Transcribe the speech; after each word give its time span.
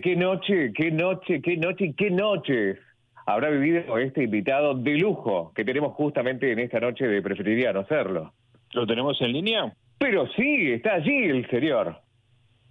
Qué 0.00 0.14
noche, 0.14 0.72
qué 0.76 0.92
noche, 0.92 1.42
qué 1.42 1.56
noche, 1.56 1.92
qué 1.96 2.08
noche 2.08 2.78
habrá 3.26 3.50
vivido 3.50 3.98
este 3.98 4.22
invitado 4.22 4.72
de 4.74 4.92
lujo 4.92 5.50
que 5.56 5.64
tenemos 5.64 5.92
justamente 5.94 6.52
en 6.52 6.60
esta 6.60 6.78
noche 6.78 7.04
de 7.08 7.20
Preferiría 7.20 7.72
no 7.72 7.84
serlo. 7.86 8.32
¿Lo 8.74 8.86
tenemos 8.86 9.20
en 9.20 9.32
línea? 9.32 9.72
Pero 9.98 10.28
sí, 10.36 10.70
está 10.70 10.94
allí 10.94 11.24
el 11.24 11.50
señor. 11.50 11.96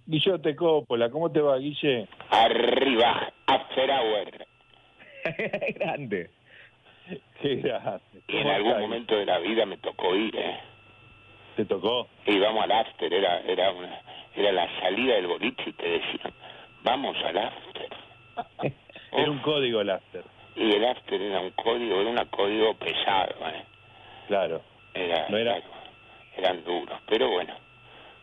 Guillote 0.06 0.56
Coppola, 0.56 1.10
¿cómo 1.10 1.30
te 1.30 1.42
va, 1.42 1.58
Guille? 1.58 2.08
Arriba, 2.30 3.30
after 3.46 3.90
hour. 3.90 4.46
Grande. 5.74 6.30
Qué 7.42 7.56
grande. 7.56 8.00
Y 8.26 8.36
en 8.38 8.42
¿Cómo 8.44 8.54
algún 8.54 8.80
momento 8.80 9.16
de 9.16 9.26
la 9.26 9.38
vida 9.40 9.66
me 9.66 9.76
tocó 9.76 10.16
ir, 10.16 10.34
¿eh? 10.34 10.60
¿Te 11.56 11.66
tocó? 11.66 12.08
Y 12.24 12.38
vamos 12.38 12.64
al 12.64 12.72
after, 12.72 13.12
era, 13.12 13.40
era, 13.40 13.70
una, 13.72 14.00
era 14.34 14.50
la 14.52 14.80
salida 14.80 15.16
del 15.16 15.26
boliche 15.26 15.64
y 15.66 15.72
te 15.74 15.88
decían, 15.90 16.32
vamos 16.82 17.16
al 17.24 17.38
after. 17.38 17.88
Era 19.12 19.30
un 19.30 19.38
código 19.40 19.80
el 19.80 19.90
after. 19.90 20.22
Y 20.56 20.72
el 20.72 20.84
after 20.84 21.20
era 21.22 21.40
un 21.40 21.50
código, 21.52 22.00
era 22.00 22.10
un 22.10 22.24
código 22.30 22.74
pesado, 22.74 23.32
¿eh? 23.48 23.64
Claro. 24.26 24.60
Era, 24.92 25.28
No 25.28 25.36
era- 25.38 25.54
claro, 25.54 25.66
eran 26.36 26.64
duros, 26.64 27.00
pero 27.08 27.30
bueno. 27.30 27.54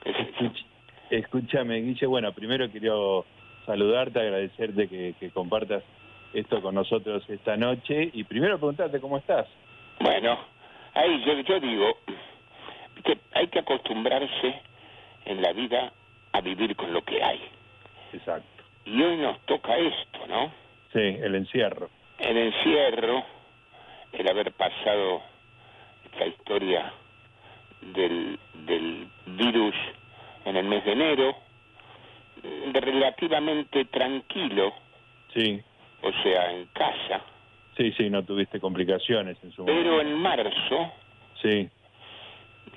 Escuch- 0.04 0.66
escúchame, 1.10 1.78
Guille. 1.82 2.06
Bueno, 2.08 2.34
primero 2.34 2.70
quiero 2.70 3.26
saludarte, 3.66 4.20
agradecerte 4.20 4.88
que, 4.88 5.16
que 5.20 5.32
compartas 5.32 5.84
esto 6.34 6.62
con 6.62 6.76
nosotros 6.76 7.24
esta 7.30 7.56
noche. 7.58 8.10
Y 8.14 8.24
primero 8.26 8.58
preguntarte 8.58 9.00
cómo 9.00 9.18
estás. 9.18 9.48
Bueno, 10.02 10.38
ahí 10.94 11.24
yo, 11.26 11.40
yo 11.40 11.60
digo 11.60 11.98
que 13.04 13.18
hay 13.34 13.48
que 13.48 13.60
acostumbrarse 13.60 14.62
en 15.26 15.42
la 15.42 15.54
vida 15.54 15.92
a 16.34 16.42
vivir 16.42 16.76
con 16.76 16.92
lo 16.94 17.02
que 17.04 17.24
hay. 17.24 17.42
Exacto. 18.14 18.64
Y 18.86 19.02
hoy 19.02 19.18
nos 19.18 19.40
toca 19.46 19.76
esto, 19.78 20.20
¿no? 20.28 20.52
Sí, 20.94 21.00
el 21.00 21.36
encierro. 21.36 21.90
El 22.20 22.38
encierro, 22.38 23.24
el 24.14 24.28
haber 24.30 24.52
pasado 24.54 25.22
esta 26.06 26.26
historia 26.28 26.94
del, 27.82 28.40
del 28.66 29.08
virus 29.26 29.76
en 30.46 30.56
el 30.56 30.66
mes 30.66 30.86
de 30.86 30.92
enero, 30.94 31.36
relativamente 32.74 33.86
tranquilo, 33.86 34.74
Sí, 35.34 35.62
o 36.02 36.12
sea, 36.24 36.52
en 36.54 36.66
casa, 36.68 37.22
sí, 37.76 37.92
sí, 37.98 38.10
no 38.10 38.24
tuviste 38.24 38.60
complicaciones 38.60 39.38
en 39.44 39.52
su 39.52 39.64
momento. 39.64 39.82
pero 39.84 40.02
en 40.02 40.14
marzo, 40.14 40.94
Sí, 41.42 41.70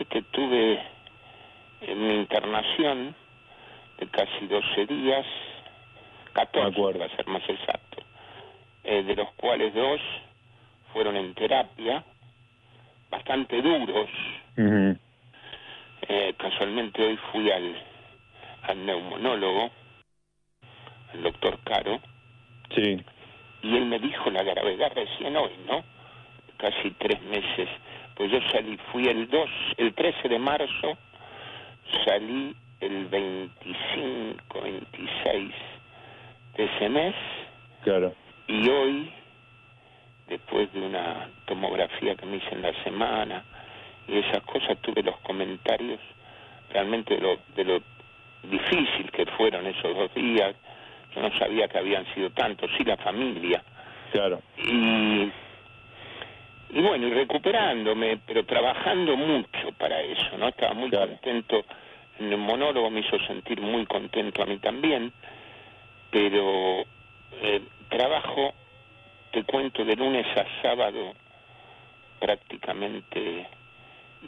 que 0.09 0.23
tuve 0.23 0.81
en 1.83 2.09
mi 2.09 2.15
internación 2.17 3.15
de 3.99 4.07
casi 4.09 4.47
12 4.47 4.87
días, 4.87 5.27
14 6.35 6.61
Me 6.71 6.73
acuerdo. 6.77 6.99
para 7.01 7.17
ser 7.17 7.27
más 7.27 7.43
exacto, 7.49 8.03
eh, 8.85 9.03
de 9.03 9.15
los 9.17 9.31
cuales 9.35 9.75
dos 9.75 10.01
fueron 10.93 11.17
en 11.17 11.35
terapia, 11.35 12.05
bastante 13.11 13.61
duros. 13.61 14.09
Eh, 16.11 16.35
casualmente 16.39 17.03
hoy 17.05 17.19
fui 17.33 17.51
al, 17.51 17.77
al 18.63 18.87
neumonólogo, 18.87 19.71
el 21.15 21.23
doctor 21.23 21.59
Caro, 21.65 22.01
sí, 22.75 23.05
y 23.63 23.77
él 23.77 23.87
me 23.87 23.99
dijo 23.99 24.31
la 24.31 24.43
gravedad 24.43 24.93
recién 24.95 25.37
hoy, 25.37 25.51
¿no? 25.67 25.83
Casi 26.59 26.91
tres 26.93 27.21
meses. 27.23 27.69
Pues 28.15 28.31
yo 28.31 28.39
salí, 28.51 28.77
fui 28.91 29.07
el 29.07 29.29
2, 29.29 29.51
el 29.79 29.95
13 29.95 30.29
de 30.29 30.39
marzo, 30.39 30.99
salí 32.05 32.55
el 32.81 33.07
25, 33.07 34.61
26 34.63 35.53
de 36.57 36.65
ese 36.65 36.89
mes, 36.89 37.15
claro. 37.83 38.15
y 38.47 38.69
hoy, 38.69 39.11
después 40.29 40.73
de 40.73 40.81
una 40.81 41.29
tomografía 41.47 42.15
que 42.15 42.27
me 42.27 42.37
hice 42.37 42.51
en 42.53 42.63
la 42.63 42.73
semana 42.85 43.45
y 44.07 44.19
esas 44.19 44.43
cosas, 44.45 44.79
tuve 44.81 45.03
los 45.03 45.17
comentarios 45.21 46.01
realmente 46.71 47.15
de 47.15 47.21
lo, 47.21 47.37
de 47.57 47.65
lo 47.65 47.83
difícil 48.45 49.11
que 49.13 49.27
fueron 49.37 49.67
esos 49.67 49.95
dos 49.97 50.13
días. 50.15 50.55
Yo 51.15 51.23
no 51.23 51.31
sabía 51.39 51.67
que 51.69 51.79
habían 51.79 52.07
sido 52.15 52.31
tantos, 52.31 52.71
sí 52.77 52.85
la 52.85 52.97
familia. 52.99 53.63
Claro, 54.13 54.41
Y, 54.57 55.31
y 56.71 56.81
bueno, 56.83 57.07
y 57.07 57.13
recuperándome, 57.13 58.19
pero 58.27 58.45
trabajando 58.45 59.17
mucho 59.17 59.73
para 59.79 60.01
eso, 60.01 60.37
¿no? 60.39 60.49
Estaba 60.49 60.75
muy 60.75 60.91
Claro. 60.91 61.09
contento. 61.13 61.65
El 62.19 62.37
monólogo 62.37 62.91
me 62.91 63.01
hizo 63.01 63.19
sentir 63.27 63.61
muy 63.61 63.87
contento 63.87 64.43
a 64.43 64.47
mí 64.47 64.59
también, 64.59 65.13
pero 66.11 66.81
eh, 67.33 67.63
trabajo, 67.89 68.55
te 69.33 69.45
cuento, 69.45 69.85
de 69.85 69.95
lunes 69.97 70.27
a 70.37 70.45
sábado 70.63 71.15
prácticamente 72.19 73.47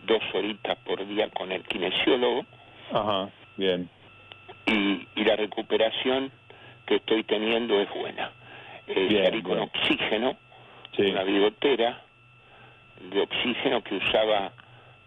dos 0.04 0.22
horitas 0.34 0.76
por 0.78 1.04
día 1.06 1.28
con 1.30 1.50
el 1.50 1.62
kinesiólogo. 1.64 2.46
Ajá, 2.92 3.30
bien, 3.56 3.88
y, 4.66 5.06
y 5.16 5.24
la 5.24 5.36
recuperación 5.36 6.30
que 6.86 6.96
estoy 6.96 7.24
teniendo 7.24 7.80
es 7.80 7.88
buena. 7.92 8.30
Eh, 8.86 9.06
Bien, 9.08 9.24
salí 9.24 9.42
con 9.42 9.58
bien. 9.58 9.70
oxígeno, 9.74 10.36
sí, 10.96 11.02
una 11.02 11.24
bigotera 11.24 12.02
de 13.10 13.20
oxígeno 13.20 13.82
que 13.82 13.96
usaba 13.96 14.52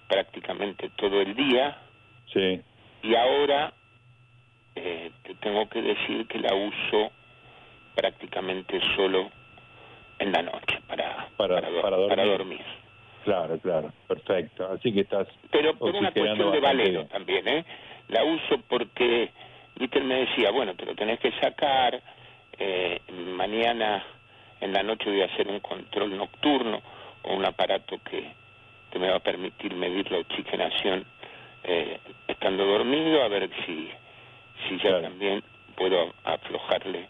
prácticamente 0.08 0.90
todo 0.96 1.22
el 1.22 1.36
día. 1.36 1.78
Sí, 2.34 2.62
y 3.04 3.16
ahora 3.16 3.74
eh, 4.76 5.12
te 5.24 5.36
tengo 5.36 5.70
que 5.70 5.82
decir 5.82 6.26
que 6.28 6.40
la 6.40 6.54
uso 6.56 7.12
prácticamente 7.96 8.80
solo 8.96 9.30
en 10.20 10.32
la 10.32 10.42
noche 10.42 10.80
para, 10.88 11.30
Para- 11.38 11.62
para 11.82 11.98
dormir. 11.98 12.26
dormir. 12.26 12.66
claro, 13.24 13.60
claro, 13.60 13.94
perfecto. 14.08 14.68
Así 14.72 14.92
que 14.94 15.02
estás, 15.02 15.28
Pero 15.52 15.78
por 15.78 15.96
una 15.96 16.12
cuestión 16.12 16.52
de 16.52 16.60
valero 16.60 16.92
bien. 17.00 17.08
también, 17.10 17.48
¿eh? 17.48 17.66
La 18.08 18.24
uso 18.24 18.58
porque, 18.68 19.32
él 19.80 20.04
me 20.04 20.26
decía, 20.26 20.52
bueno, 20.52 20.76
te 20.76 20.86
lo 20.86 20.96
tenés 20.96 21.20
que 21.20 21.32
sacar, 21.40 22.02
eh, 22.58 23.02
mañana 23.10 24.04
en 24.62 24.74
la 24.74 24.84
noche 24.84 25.10
voy 25.10 25.22
a 25.22 25.26
hacer 25.26 25.48
un 25.48 25.60
control 25.60 26.16
nocturno 26.18 26.82
con 27.22 27.36
un 27.36 27.46
aparato 27.46 28.00
que, 28.04 28.34
que 28.92 29.00
me 29.00 29.10
va 29.10 29.18
a 29.18 29.20
permitir 29.20 29.74
medir 29.76 30.12
la 30.12 30.20
oxigenación 30.20 31.06
eh, 31.64 32.00
estando 32.34 32.66
dormido, 32.66 33.24
a 33.24 33.28
ver 33.28 33.50
si, 33.66 33.90
si 34.68 34.76
ya 34.78 34.90
Claro. 34.90 35.02
también 35.04 35.44
puedo 35.76 36.14
aflojarle 36.24 37.08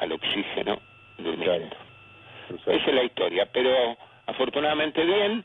al 0.00 0.12
oxígeno 0.12 0.80
durmiendo. 1.18 1.76
Claro. 2.48 2.78
Esa 2.78 2.88
es 2.90 2.94
la 2.94 3.04
historia, 3.04 3.46
pero 3.52 3.96
afortunadamente 4.26 5.04
bien, 5.04 5.44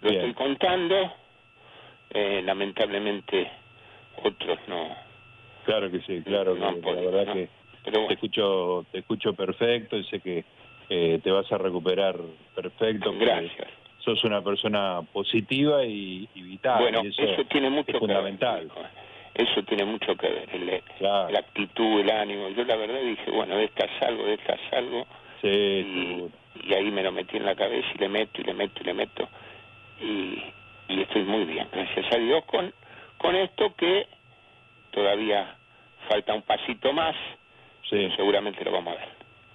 lo 0.00 0.10
Bien. 0.10 0.20
estoy 0.20 0.34
contando, 0.34 1.12
eh, 2.10 2.42
lamentablemente 2.44 3.50
otros 4.22 4.58
no, 4.68 4.94
Claro 5.64 5.90
que 5.90 6.00
sí, 6.00 6.22
claro, 6.22 6.54
no 6.54 6.68
que 6.74 6.76
la 6.76 6.82
podido, 6.82 7.10
verdad 7.10 7.26
¿no? 7.26 7.32
que 7.34 7.48
pero 7.84 8.06
te 8.06 8.14
escucho, 8.14 8.86
te 8.92 8.98
escucho 8.98 9.34
perfecto 9.34 9.96
y 9.96 10.04
sé 10.04 10.20
que 10.20 10.44
eh, 10.88 11.20
te 11.22 11.30
vas 11.30 11.50
a 11.52 11.58
recuperar 11.58 12.16
perfecto. 12.54 13.12
gracias. 13.18 13.68
Sos 14.04 14.22
una 14.24 14.42
persona 14.42 15.00
positiva 15.12 15.84
y, 15.84 16.28
y 16.34 16.42
vital. 16.42 16.80
bueno, 16.82 17.02
y 17.04 17.08
eso, 17.08 17.22
eso, 17.22 17.44
tiene 17.46 17.70
mucho 17.70 17.86
es 17.88 17.94
que 17.94 17.98
fundamental. 17.98 18.68
ver, 18.68 18.86
eso 19.46 19.62
tiene 19.64 19.84
mucho 19.84 20.14
que 20.16 20.28
ver, 20.28 20.48
el- 20.54 20.82
Claro, 20.98 21.30
la 21.30 21.38
actitud, 21.38 22.00
el 22.00 22.10
ánimo, 22.10 22.48
yo 22.50 22.64
la 22.64 22.76
verdad 22.76 23.00
dije, 23.00 23.30
bueno, 23.30 23.56
de 23.56 23.64
esta 23.64 23.86
salgo, 23.98 24.24
de 24.26 24.34
esta 24.34 24.56
salgo, 24.70 25.06
sí, 25.40 25.48
y, 25.48 26.24
y 26.68 26.74
ahí 26.74 26.90
me 26.90 27.02
lo 27.02 27.12
metí 27.12 27.36
en 27.38 27.46
la 27.46 27.54
cabeza 27.56 27.88
y 27.94 27.98
le 27.98 28.08
meto 28.08 28.40
y 28.40 28.44
le 28.44 28.52
meto 28.54 28.80
y 28.80 28.84
le 28.84 28.94
meto 28.94 29.28
y, 30.00 30.42
y 30.88 31.00
estoy 31.00 31.22
muy 31.22 31.44
bien, 31.46 31.66
gracias 31.72 32.12
a 32.14 32.18
Dios 32.18 32.44
con, 32.44 32.72
con 33.18 33.34
esto 33.36 33.74
que 33.76 34.06
todavía 34.92 35.56
falta 36.08 36.34
un 36.34 36.42
pasito 36.42 36.92
más, 36.92 37.14
Sí, 37.90 38.08
seguramente 38.16 38.64
lo 38.64 38.72
vamos 38.72 38.94
a 38.94 38.98
ver. 38.98 39.08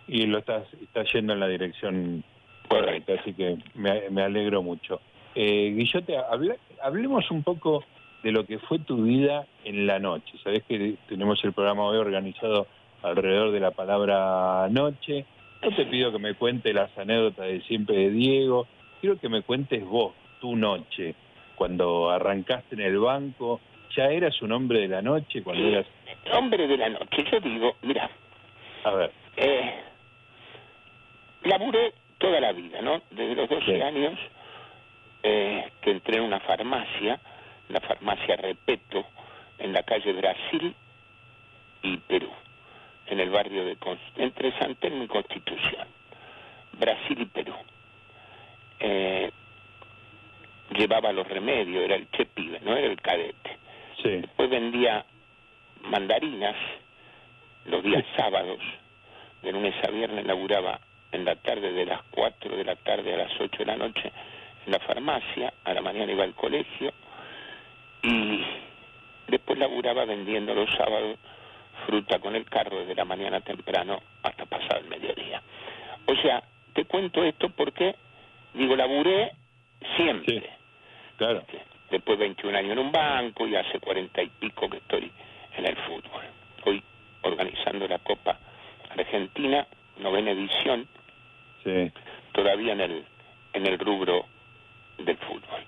y 0.08 0.26
lo 0.28 0.40
estás, 0.40 0.64
estás 0.82 1.12
yendo 1.14 1.34
en 1.34 1.40
la 1.40 1.48
dirección 1.48 2.24
correcta, 2.70 3.14
así 3.20 3.34
que 3.34 3.58
me, 3.76 4.10
me 4.10 4.22
alegro 4.22 4.62
mucho. 4.64 5.02
Eh, 5.36 5.74
Guillote, 5.76 6.16
habla- 6.18 6.56
hablemos 6.82 7.30
un 7.32 7.44
poco 7.44 7.84
de 8.24 8.32
lo 8.32 8.46
que 8.46 8.60
fue 8.60 8.80
tu 8.80 9.04
vida 9.04 9.46
en 9.66 9.86
la 9.88 10.00
noche. 10.00 10.34
Sabés 10.44 10.64
que 10.64 10.96
tenemos 11.08 11.44
el 11.44 11.52
programa 11.54 11.84
hoy 11.84 11.98
organizado 11.98 12.68
alrededor 13.02 13.52
de 13.52 13.60
la 13.60 13.72
palabra 13.72 14.68
noche. 14.70 15.26
No 15.62 15.76
te 15.76 15.86
pido 15.86 16.12
que 16.12 16.20
me 16.20 16.36
cuentes 16.36 16.74
las 16.74 16.96
anécdotas 16.98 17.46
de 17.48 17.62
siempre 17.62 17.96
de 17.98 18.10
Diego, 18.12 18.68
quiero 19.02 19.20
que 19.20 19.28
me 19.30 19.42
cuentes 19.42 19.84
vos, 19.86 20.14
tu 20.40 20.56
noche, 20.56 21.16
cuando 21.56 22.10
arrancaste 22.10 22.76
en 22.76 22.82
el 22.82 22.98
banco, 23.00 23.60
¿ya 23.96 24.06
eras 24.10 24.42
un 24.42 24.52
hombre 24.54 24.80
de 24.80 24.88
la 24.88 25.02
noche 25.02 25.44
cuando 25.44 25.68
eras... 25.68 25.86
hombre 26.34 26.66
de 26.68 26.78
la 26.78 26.90
noche, 26.90 27.26
yo 27.30 27.40
digo, 27.42 27.76
mira, 27.82 28.10
A 28.86 28.92
ver, 28.92 29.12
eh, 29.38 29.74
laburé 31.44 31.94
toda 32.20 32.40
la 32.40 32.52
vida, 32.52 32.82
¿no? 32.82 33.02
Desde 33.10 33.36
los 33.36 33.50
12 33.50 33.66
Sí. 33.66 33.82
años 33.82 34.20
eh, 35.24 35.72
que 35.82 35.92
entré 35.92 36.18
en 36.18 36.24
una 36.24 36.40
farmacia, 36.42 37.20
la 37.70 37.80
farmacia 37.82 38.36
Repeto, 38.38 39.06
en 39.58 39.74
la 39.74 39.84
calle 39.84 40.14
Brasil 40.14 40.76
y 41.82 41.98
Perú. 41.98 42.30
en 43.08 43.20
el 43.20 43.32
barrio 43.32 43.66
de 43.66 43.76
entre 44.18 44.52
San 44.60 44.76
Telmo 44.76 45.04
y 45.04 45.08
Constitución, 45.08 45.88
Brasil 46.74 47.20
y 47.22 47.26
Perú. 47.26 47.56
Eh, 48.80 49.32
llevaba 50.78 51.12
los 51.12 51.28
remedios, 51.28 51.84
era 51.84 51.96
el 51.96 52.10
chepibe, 52.12 52.60
no 52.62 52.76
era 52.78 52.86
el 52.86 53.02
cadete. 53.02 53.58
Después 54.04 54.50
vendía 54.50 55.04
mandarinas 55.82 56.56
los 57.66 57.84
días 57.84 58.06
sábados, 58.16 58.60
de 59.42 59.52
lunes 59.54 59.74
a 59.84 59.90
viernes 59.90 60.26
laburaba 60.26 60.80
en 61.12 61.26
la 61.26 61.36
tarde 61.36 61.72
de 61.72 61.86
las 61.86 62.02
4 62.12 62.56
de 62.56 62.64
la 62.64 62.76
tarde 62.76 63.14
a 63.14 63.18
las 63.18 63.32
8 63.40 63.58
de 63.60 63.66
la 63.66 63.78
noche 63.78 64.12
en 64.66 64.72
la 64.72 64.80
farmacia, 64.80 65.54
a 65.64 65.74
la 65.74 65.82
mañana 65.82 66.12
iba 66.12 66.24
al 66.24 66.36
colegio 66.36 66.94
y 68.04 68.44
después 69.28 69.58
laburaba 69.58 70.06
vendiendo 70.06 70.54
los 70.54 70.70
sábados 70.76 71.18
fruta 71.86 72.20
con 72.20 72.36
el 72.36 72.46
carro 72.46 72.80
desde 72.80 72.96
la 72.96 73.06
mañana 73.06 73.42
temprano 73.42 74.02
hasta 74.24 74.46
pasar 74.46 74.80
el 74.80 74.88
mediodía. 74.88 75.42
O 76.06 76.16
sea, 76.16 76.44
te 76.74 76.86
cuento 76.86 77.24
esto 77.24 77.50
porque, 77.50 77.96
digo, 78.54 78.76
laburé 78.76 79.32
siempre. 79.96 80.44
claro. 81.18 81.44
Después 81.90 82.20
21 82.20 82.56
años 82.56 82.72
en 82.74 82.80
un 82.80 82.92
banco 82.92 83.48
y 83.48 83.56
hace 83.56 83.80
40 83.80 84.22
y 84.22 84.28
pico 84.28 84.70
que 84.70 84.78
estoy 84.78 85.12
en 85.58 85.66
el 85.66 85.76
fútbol. 85.76 86.24
Hoy 86.66 86.84
organizando 87.24 87.88
la 87.88 87.98
Copa 88.00 88.38
Argentina, 88.92 89.66
novena 89.98 90.32
edición, 90.32 90.88
sí. 91.64 91.92
todavía 92.34 92.74
en 92.74 92.82
el, 92.82 93.06
en 93.54 93.66
el 93.66 93.80
rubro 93.80 94.26
del 94.98 95.18
fútbol. 95.18 95.64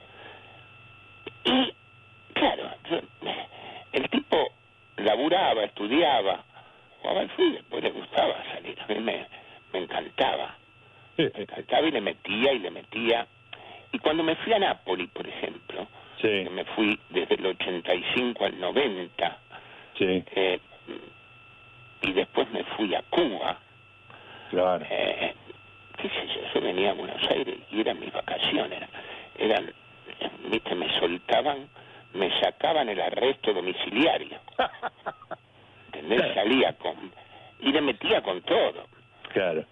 Y, 1.44 1.74
claro, 2.34 2.70
el 3.94 4.10
tipo 4.10 4.52
laburaba, 4.98 5.64
estudiaba, 5.64 6.44
jugaba 7.02 7.22
al 7.22 7.30
fútbol, 7.32 7.54
después 7.54 7.84
le 7.84 7.92
gustaba 7.92 8.44
salir, 8.54 8.80
a 8.82 8.88
mí 8.88 9.00
me, 9.00 9.28
me 9.74 9.80
encantaba. 9.80 10.56
Me 11.18 11.26
encantaba 11.36 11.88
y 11.88 11.92
le 11.92 12.02
metía 12.02 12.54
y 12.54 12.60
le 12.60 12.72
metía. 12.72 13.28
Y 13.92 14.00
cuando 14.00 14.24
me 14.24 14.36
fui 14.38 14.54
a 14.54 14.60
Nápoles, 14.60 15.10
por 15.10 15.28
ejemplo, 15.28 15.88
que 16.20 16.50
me 16.50 16.66
fui 16.66 17.00
desde 17.10 17.36
el 17.36 17.46
85 17.46 18.46
al 18.46 18.60
90, 18.60 19.38
sí. 19.98 20.24
eh, 20.36 20.60
y 22.04 22.14
después 22.14 22.50
me 22.52 22.64
fui 22.64 22.94
a 22.96 23.02
Cuba. 23.10 23.60
Claro. 24.50 24.86
Eh, 24.90 25.34
qué 26.02 26.10
sé 26.10 26.28
yo, 26.28 26.42
yo 26.54 26.62
venía 26.62 26.92
a 26.92 26.94
Buenos 26.94 27.22
Aires 27.30 27.60
y 27.72 27.82
eran 27.82 28.00
mis 28.00 28.12
vacaciones, 28.12 28.82
eran, 29.38 29.72
viste, 30.50 30.76
me 30.76 30.90
soltaban, 31.00 31.70
me 32.14 32.32
sacaban 32.40 32.90
el 32.90 33.00
arresto 33.00 33.54
domiciliario. 33.54 34.40
¿Entendés? 35.94 36.34
Salía 36.34 36.74
con... 36.74 36.96
y 37.60 37.72
le 37.72 37.82
metía 37.82 38.22
con 38.22 38.42
todo. 38.42 38.88
Claro. 39.34 39.64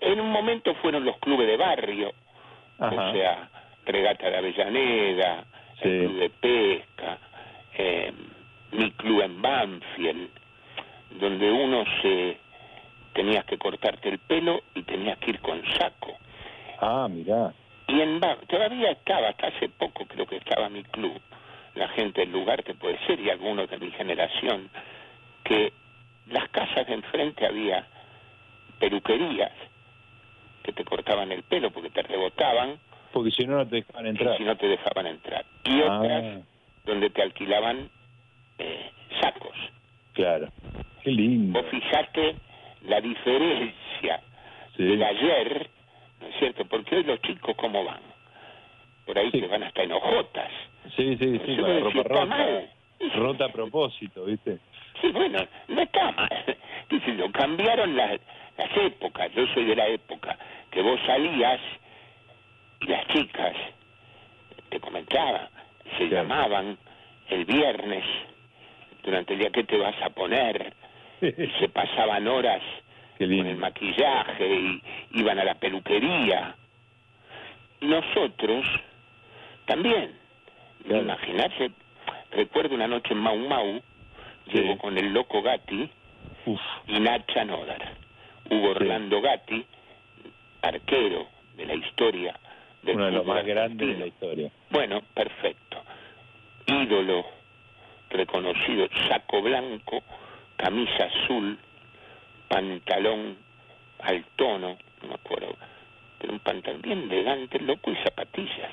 En 0.00 0.20
un 0.20 0.30
momento 0.30 0.74
fueron 0.76 1.04
los 1.04 1.18
clubes 1.18 1.48
de 1.48 1.56
barrio, 1.56 2.12
o 2.78 3.12
sea, 3.12 3.50
Regata 3.84 4.30
de 4.30 4.36
Avellaneda, 4.36 5.44
el 5.80 6.06
Club 6.06 6.18
de 6.18 6.30
Pesca, 6.30 7.18
eh, 7.74 8.12
mi 8.72 8.90
club 8.92 9.22
en 9.22 9.42
Banfield, 9.42 10.30
donde 11.18 11.50
uno 11.50 11.84
se 12.02 12.36
tenías 13.18 13.44
que 13.46 13.58
cortarte 13.58 14.10
el 14.10 14.20
pelo 14.20 14.60
y 14.76 14.84
tenías 14.84 15.18
que 15.18 15.30
ir 15.30 15.40
con 15.40 15.60
saco. 15.76 16.16
Ah, 16.78 17.08
mira 17.10 17.52
Y 17.88 18.00
en 18.00 18.20
todavía 18.46 18.92
estaba, 18.92 19.30
hasta 19.30 19.48
hace 19.48 19.68
poco 19.70 20.06
creo 20.06 20.24
que 20.24 20.36
estaba 20.36 20.68
mi 20.68 20.84
club, 20.84 21.20
la 21.74 21.88
gente 21.88 22.20
del 22.20 22.30
lugar 22.30 22.62
que 22.62 22.74
puede 22.74 22.96
ser 23.06 23.18
y 23.18 23.28
algunos 23.28 23.68
de 23.68 23.78
mi 23.78 23.90
generación, 23.90 24.70
que 25.42 25.72
las 26.28 26.48
casas 26.50 26.86
de 26.86 26.94
enfrente 26.94 27.44
había 27.44 27.88
peluquerías 28.78 29.50
que 30.62 30.70
te 30.72 30.84
cortaban 30.84 31.32
el 31.32 31.42
pelo 31.42 31.72
porque 31.72 31.90
te 31.90 32.02
rebotaban. 32.02 32.78
Porque 33.12 33.32
si 33.32 33.44
no, 33.46 33.56
no 33.56 33.66
te 33.66 33.76
dejaban 33.76 34.06
entrar. 34.06 34.34
Y 34.34 34.38
si 34.38 34.44
no 34.44 34.56
te 34.56 34.68
dejaban 34.68 35.06
entrar. 35.08 35.44
Y 35.64 35.80
ah. 35.80 35.98
otras 35.98 36.44
donde 36.84 37.10
te 37.10 37.22
alquilaban 37.22 37.90
eh, 38.58 38.92
sacos. 39.20 39.56
Claro. 40.12 40.46
Qué 41.02 41.10
lindo. 41.10 41.60
Vos 41.60 41.68
fijaste 41.68 42.36
la 42.82 43.00
diferencia 43.00 44.20
de 44.76 45.04
ayer, 45.04 45.68
¿no 46.20 46.26
es 46.28 46.34
cierto? 46.38 46.64
Porque 46.66 46.96
hoy 46.96 47.04
los 47.04 47.20
chicos, 47.22 47.56
¿cómo 47.56 47.84
van? 47.84 48.00
Por 49.06 49.18
ahí 49.18 49.30
se 49.30 49.46
van 49.46 49.62
hasta 49.62 49.82
enojotas. 49.82 50.50
Sí, 50.96 51.16
sí, 51.16 51.40
sí, 51.44 51.56
la 51.56 51.80
ropa 51.80 52.02
rota. 52.02 52.62
Rota 53.14 53.44
a 53.46 53.48
propósito, 53.48 54.24
¿viste? 54.24 54.58
Sí, 55.00 55.10
bueno, 55.12 55.38
no 55.68 55.82
está 55.82 56.12
mal. 56.12 56.56
Dice 56.90 57.16
yo, 57.16 57.30
cambiaron 57.32 57.96
las, 57.96 58.20
las 58.56 58.76
épocas. 58.76 59.32
Yo 59.34 59.46
soy 59.54 59.64
de 59.64 59.76
la 59.76 59.86
época 59.88 60.36
que 60.70 60.82
vos 60.82 60.98
salías 61.06 61.60
y 62.80 62.86
las 62.86 63.06
chicas, 63.08 63.54
te 64.68 64.80
comentaba, 64.80 65.48
se 65.96 66.08
llamaban 66.08 66.76
el 67.28 67.44
viernes 67.44 68.04
durante 69.02 69.32
el 69.32 69.40
día 69.40 69.50
que 69.50 69.64
te 69.64 69.78
vas 69.78 70.00
a 70.02 70.10
poner 70.10 70.72
se 71.60 71.68
pasaban 71.68 72.26
horas 72.26 72.62
con 73.18 73.32
el 73.32 73.56
maquillaje 73.56 74.46
y 74.46 74.82
iban 75.12 75.38
a 75.38 75.44
la 75.44 75.54
peluquería. 75.54 76.54
Nosotros 77.80 78.66
también. 79.66 80.16
Imaginarse 80.88 81.70
recuerdo 82.30 82.74
una 82.74 82.86
noche 82.86 83.12
en 83.12 83.18
Mau 83.18 83.36
Mau 83.36 83.82
llego 84.46 84.78
con 84.78 84.96
el 84.96 85.12
loco 85.12 85.42
Gatti 85.42 85.90
y 86.86 87.00
Nacha 87.00 87.44
Nodar. 87.44 87.96
Hugo 88.50 88.70
Orlando 88.70 89.20
Gatti 89.20 89.64
arquero 90.62 91.26
de 91.56 91.66
la 91.66 91.74
historia 91.74 92.38
del 92.82 92.96
uno 92.96 93.06
de 93.06 93.12
los 93.12 93.26
más 93.26 93.44
grandes 93.44 93.88
de 93.88 93.98
la 93.98 94.06
historia. 94.06 94.50
Bueno 94.70 95.02
perfecto. 95.14 95.82
Ídolo 96.66 97.26
reconocido, 98.10 98.88
saco 99.08 99.42
blanco, 99.42 100.02
camisa 100.58 101.04
azul, 101.04 101.56
pantalón 102.48 103.38
al 104.00 104.24
tono, 104.36 104.76
no 105.02 105.08
me 105.08 105.14
acuerdo, 105.14 105.56
pero 106.18 106.32
un 106.32 106.40
pantalón 106.40 106.82
bien 106.82 107.02
elegante, 107.10 107.58
loco, 107.60 107.90
y 107.90 107.96
zapatillas. 107.96 108.72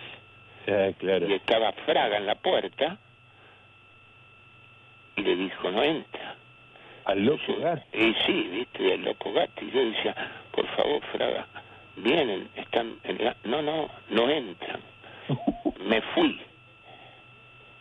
claro. 1.00 1.30
Y 1.30 1.34
estaba 1.34 1.72
Fraga 1.86 2.18
en 2.18 2.26
la 2.26 2.36
puerta 2.36 2.98
y 5.16 5.22
le 5.22 5.36
dijo, 5.36 5.72
no 5.72 5.84
entra. 5.84 6.36
¿Al 7.06 7.24
loco 7.24 7.56
Gatti? 7.60 7.98
Y 7.98 8.16
sí, 8.26 8.50
viste, 8.52 8.94
al 8.94 9.04
loco 9.04 9.32
Gatti. 9.32 9.70
Yo 9.72 9.86
decía, 9.86 10.16
por 10.52 10.68
favor, 10.76 11.02
Fraga, 11.12 11.48
vienen, 11.98 12.50
están 12.56 12.98
en 13.04 13.24
la... 13.24 13.36
No, 13.44 13.62
no, 13.62 13.90
no 14.10 14.30
entran. 14.30 14.82
Me 15.86 16.02
fui 16.02 16.42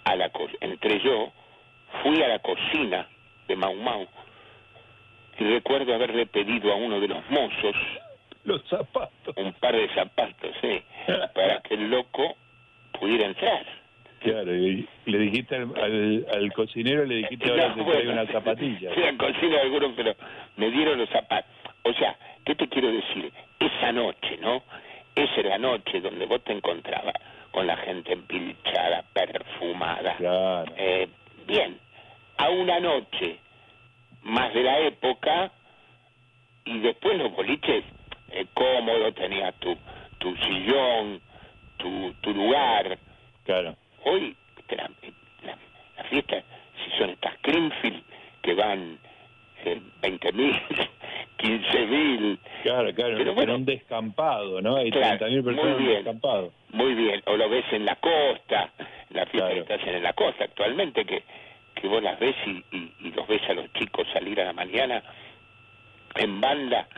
a 0.05 0.15
la 0.17 0.31
entre 0.61 1.01
yo 1.01 1.33
fui 2.03 2.23
a 2.23 2.29
la 2.29 2.39
cocina 2.41 3.09
de 3.49 3.57
Mau 3.57 3.75
Mau. 3.75 4.07
Y 5.39 5.45
recuerdo 5.45 5.95
haberle 5.95 6.27
pedido 6.27 6.73
a 6.73 6.77
uno 6.77 7.01
de 7.01 7.09
los 7.09 7.31
mozos 7.31 7.77
los 8.45 8.63
zapatos. 8.69 9.35
un 9.37 9.53
par 9.55 9.75
de 9.75 9.89
zapatos 9.95 10.55
sí 10.61 10.83
para 11.35 11.61
que 11.63 11.75
el 11.75 11.91
loco 11.91 12.37
pudiera 12.99 13.27
entrar. 13.27 13.65
Claro 14.21 14.55
y 14.55 14.87
le 15.07 15.19
dijiste 15.19 15.57
al, 15.57 16.27
al, 16.33 16.53
cocinero 16.53 17.05
le 17.05 17.17
dijiste 17.17 17.51
ahora 17.51 17.75
no, 17.77 17.91
te 17.91 18.09
una 18.09 18.27
zapatilla 18.27 18.91
sí 18.95 19.03
al 19.03 19.17
cocinero 19.17 19.93
pero 19.97 20.15
me 20.57 20.71
dieron 20.71 20.99
los 20.99 21.09
zapatos. 21.09 21.51
O 21.83 21.93
sea 21.95 22.17
qué 22.45 22.55
te 22.55 22.69
quiero 22.69 22.93
decir 22.93 23.33
esa 23.59 23.93
noche 23.93 24.39
no 24.41 24.63
esa 25.15 25.41
era 25.41 25.51
la 25.51 25.59
noche 25.59 26.01
donde 26.01 26.27
vos 26.27 26.43
te 26.45 26.53
encontrabas 26.53 27.15
con 27.51 27.67
la 27.67 27.77
gente 27.77 28.13
empilchada 28.13 29.05
perfumada. 29.13 30.17
Claro. 30.17 30.73
eh, 30.77 31.09
bien 31.47 31.79
a 32.37 32.51
una 32.51 32.81
noche 32.81 33.39
más 34.23 34.53
de 34.55 34.63
la 34.63 34.79
época 34.81 35.53
y 36.65 36.79
después 36.81 37.19
los 37.19 37.33
boliches 37.33 37.85
eh, 38.31 38.47
cómodo, 38.55 39.13
tenías 39.13 39.55
tu, 39.57 39.77
tu 40.19 40.35
sillón, 40.37 41.21
tu, 41.77 42.13
tu 42.21 42.33
lugar. 42.33 42.99
Claro. 43.45 43.77
Hoy 44.05 44.37
la, 44.77 44.91
la, 45.43 46.05
fiesta, 46.05 46.43
si 46.83 46.99
son 46.99 47.11
estas 47.11 47.35
Greenfield 47.43 48.03
que 48.43 48.55
van 48.55 48.99
eh, 49.65 49.81
20.000, 50.03 50.89
15.000. 51.39 52.39
Claro, 52.65 52.95
claro, 52.95 53.15
pero 53.19 53.35
bueno, 53.35 53.57
un 53.57 53.67
descampado, 53.67 54.63
¿no? 54.63 54.77
Hay 54.77 54.91
claro, 54.91 55.27
30.000 55.27 55.45
personas 55.45 55.77
muy 55.77 55.85
bien, 55.85 55.97
descampado. 55.97 56.53
Muy 56.71 56.95
bien, 56.95 57.23
o 57.27 57.37
lo 57.37 57.51
ves 57.51 57.67
en 57.73 57.85
la 57.85 57.97
costa, 57.97 58.71
la 59.11 59.27
fiesta 59.27 59.51
que 59.51 59.59
estás 59.61 59.87
en 59.87 60.03
la 60.03 60.15
costa 60.15 60.45
actualmente, 60.45 61.05
que 61.05 61.23
que 61.85 61.89
vos 61.89 62.03
las 62.03 62.19
ves 62.19 62.35
y, 62.47 62.65
y, 62.99 63.11
los 63.11 63.29
ves 63.29 63.43
a 63.47 63.53
los 63.53 63.71
chicos 63.75 64.09
salir 64.11 64.41
a 64.41 64.47
la 64.47 64.55
mañana 64.55 65.03
en 66.15 66.41
banda 66.41 66.89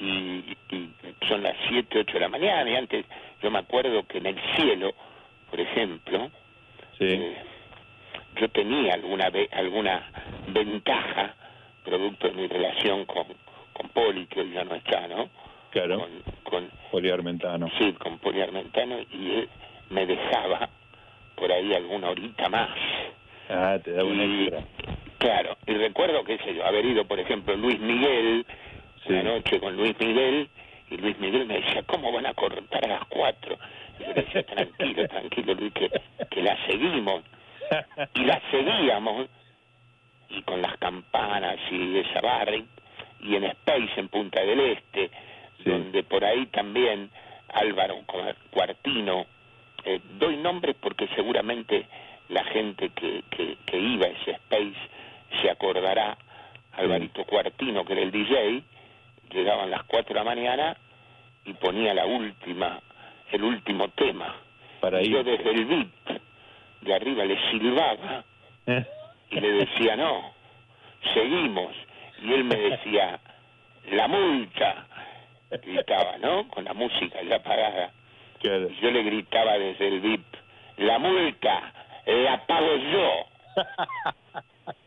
y, 0.00 0.56
son 1.28 1.44
las 1.44 1.54
7, 1.68 2.00
8 2.00 2.12
de 2.14 2.18
la 2.18 2.28
mañana 2.28 2.68
y 2.68 2.74
antes 2.74 3.06
yo 3.40 3.52
me 3.52 3.60
acuerdo 3.60 4.04
que 4.04 4.18
en 4.18 4.26
el 4.26 4.40
cielo, 4.56 4.94
por 5.48 5.60
ejemplo, 5.60 6.28
eh, 6.98 7.36
yo 8.34 8.48
tenía 8.48 8.94
alguna 8.94 9.30
alguna 9.52 10.10
ventaja 10.48 11.36
producto 11.84 12.26
de 12.26 12.34
mi 12.34 12.48
relación 12.48 13.04
con, 13.04 13.26
con 13.72 13.90
Poli, 13.90 14.26
que 14.26 14.40
hoy 14.40 14.50
ya 14.50 14.64
no 14.64 14.74
está, 14.74 15.06
¿no? 15.06 15.28
Claro. 15.70 16.00
Con, 16.00 16.10
con, 16.42 16.70
poliarmentano. 16.90 17.70
Sí, 17.78 17.92
con 17.92 18.18
poliarmentano, 18.18 18.98
y 19.12 19.30
él 19.36 19.48
me 19.90 20.04
dejaba 20.04 20.68
por 21.36 21.52
ahí 21.52 21.72
alguna 21.74 22.10
horita 22.10 22.48
más. 22.48 22.70
Ah, 23.52 23.78
te 23.82 23.92
da 23.92 24.04
un 24.04 24.18
Y, 24.20 24.44
extra. 24.44 24.64
Claro, 25.18 25.56
y 25.66 25.74
recuerdo, 25.74 26.24
qué 26.24 26.38
sé 26.38 26.54
yo, 26.54 26.64
haber 26.64 26.84
ido, 26.84 27.04
por 27.06 27.20
ejemplo, 27.20 27.54
Luis 27.56 27.78
Miguel, 27.78 28.44
Sí. 29.06 29.12
una 29.12 29.22
noche 29.24 29.60
con 29.60 29.76
Luis 29.76 29.94
Miguel, 29.98 30.48
y 30.90 30.96
Luis 30.96 31.18
Miguel 31.18 31.46
me 31.46 31.60
decía, 31.60 31.82
¿cómo 31.84 32.12
van 32.12 32.26
a 32.26 32.34
cortar 32.34 32.84
a 32.84 32.88
las 32.88 33.04
cuatro? 33.06 33.56
Y 33.98 34.02
yo 34.04 34.08
le 34.08 34.22
decía, 34.22 34.42
tranquilo, 34.44 35.08
tranquilo, 35.08 35.54
Luis, 35.54 35.72
que, 35.72 35.90
que 36.30 36.42
la 36.42 36.56
seguimos. 36.66 37.22
Y 38.14 38.24
la 38.24 38.40
seguíamos, 38.50 39.28
y 40.28 40.42
con 40.42 40.60
las 40.62 40.76
campanas 40.78 41.56
y 41.70 41.98
esa 41.98 42.20
barra, 42.20 42.56
y, 42.56 42.66
y 43.20 43.36
en 43.36 43.44
Space, 43.44 43.92
en 43.96 44.08
Punta 44.08 44.40
del 44.40 44.60
Este, 44.60 45.10
Sí. 45.62 45.70
donde 45.70 46.02
por 46.02 46.24
ahí 46.24 46.46
también 46.46 47.08
Álvaro 47.52 47.98
Cuartino, 48.50 49.26
eh, 49.84 50.00
doy 50.18 50.36
nombres 50.38 50.74
porque 50.80 51.06
seguramente 51.14 51.86
la 52.32 52.44
gente 52.44 52.88
que, 52.90 53.22
que, 53.30 53.56
que 53.66 53.78
iba 53.78 54.06
a 54.06 54.10
ese 54.10 54.32
Space 54.32 54.80
se 55.40 55.50
acordará, 55.50 56.16
Alvarito 56.72 57.24
Cuartino, 57.24 57.84
que 57.84 57.92
era 57.92 58.02
el 58.02 58.10
DJ, 58.10 58.62
llegaban 59.30 59.70
las 59.70 59.82
4 59.84 60.08
de 60.08 60.14
la 60.14 60.24
mañana 60.24 60.76
y 61.44 61.52
ponía 61.54 61.92
la 61.92 62.06
última, 62.06 62.80
el 63.30 63.44
último 63.44 63.88
tema. 63.88 64.34
Para 64.80 65.02
Y 65.02 65.10
yo 65.10 65.22
desde 65.22 65.50
el 65.50 65.64
VIP 65.66 65.92
de 66.80 66.94
arriba 66.94 67.24
le 67.24 67.38
silbaba 67.50 68.24
y 69.30 69.40
le 69.40 69.52
decía, 69.52 69.96
no, 69.96 70.32
seguimos. 71.12 71.74
Y 72.22 72.32
él 72.32 72.44
me 72.44 72.56
decía, 72.56 73.20
la 73.90 74.08
multa, 74.08 74.86
gritaba, 75.50 76.16
¿no? 76.18 76.48
Con 76.48 76.64
la 76.64 76.72
música 76.72 77.20
ya 77.22 77.36
apagada. 77.36 77.90
Claro. 78.40 78.68
Yo 78.80 78.90
le 78.90 79.02
gritaba 79.02 79.58
desde 79.58 79.88
el 79.88 80.00
VIP, 80.00 80.24
la 80.78 80.98
multa 80.98 81.72
la 82.32 82.46
pago 82.46 82.76
yo. 82.76 83.26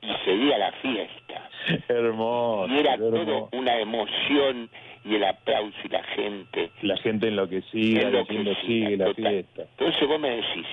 Y 0.02 0.08
seguía 0.24 0.58
la 0.58 0.72
fiesta. 0.74 1.50
hermoso. 1.90 2.74
Y 2.74 2.80
era 2.80 2.96
todo 2.98 3.50
una 3.52 3.78
emoción 3.80 4.70
y 5.04 5.16
el 5.16 5.24
aplauso 5.26 5.76
y 5.84 5.90
la 5.90 6.02
gente. 6.04 6.72
La 6.82 6.96
gente 6.98 7.28
enloquecida, 7.28 8.02
enloquecida, 8.08 8.56
sigue 8.62 8.98
la 8.98 9.06
total. 9.08 9.32
fiesta. 9.34 9.62
Entonces 9.78 10.08
vos 10.08 10.20
me 10.20 10.30
decís, 10.30 10.66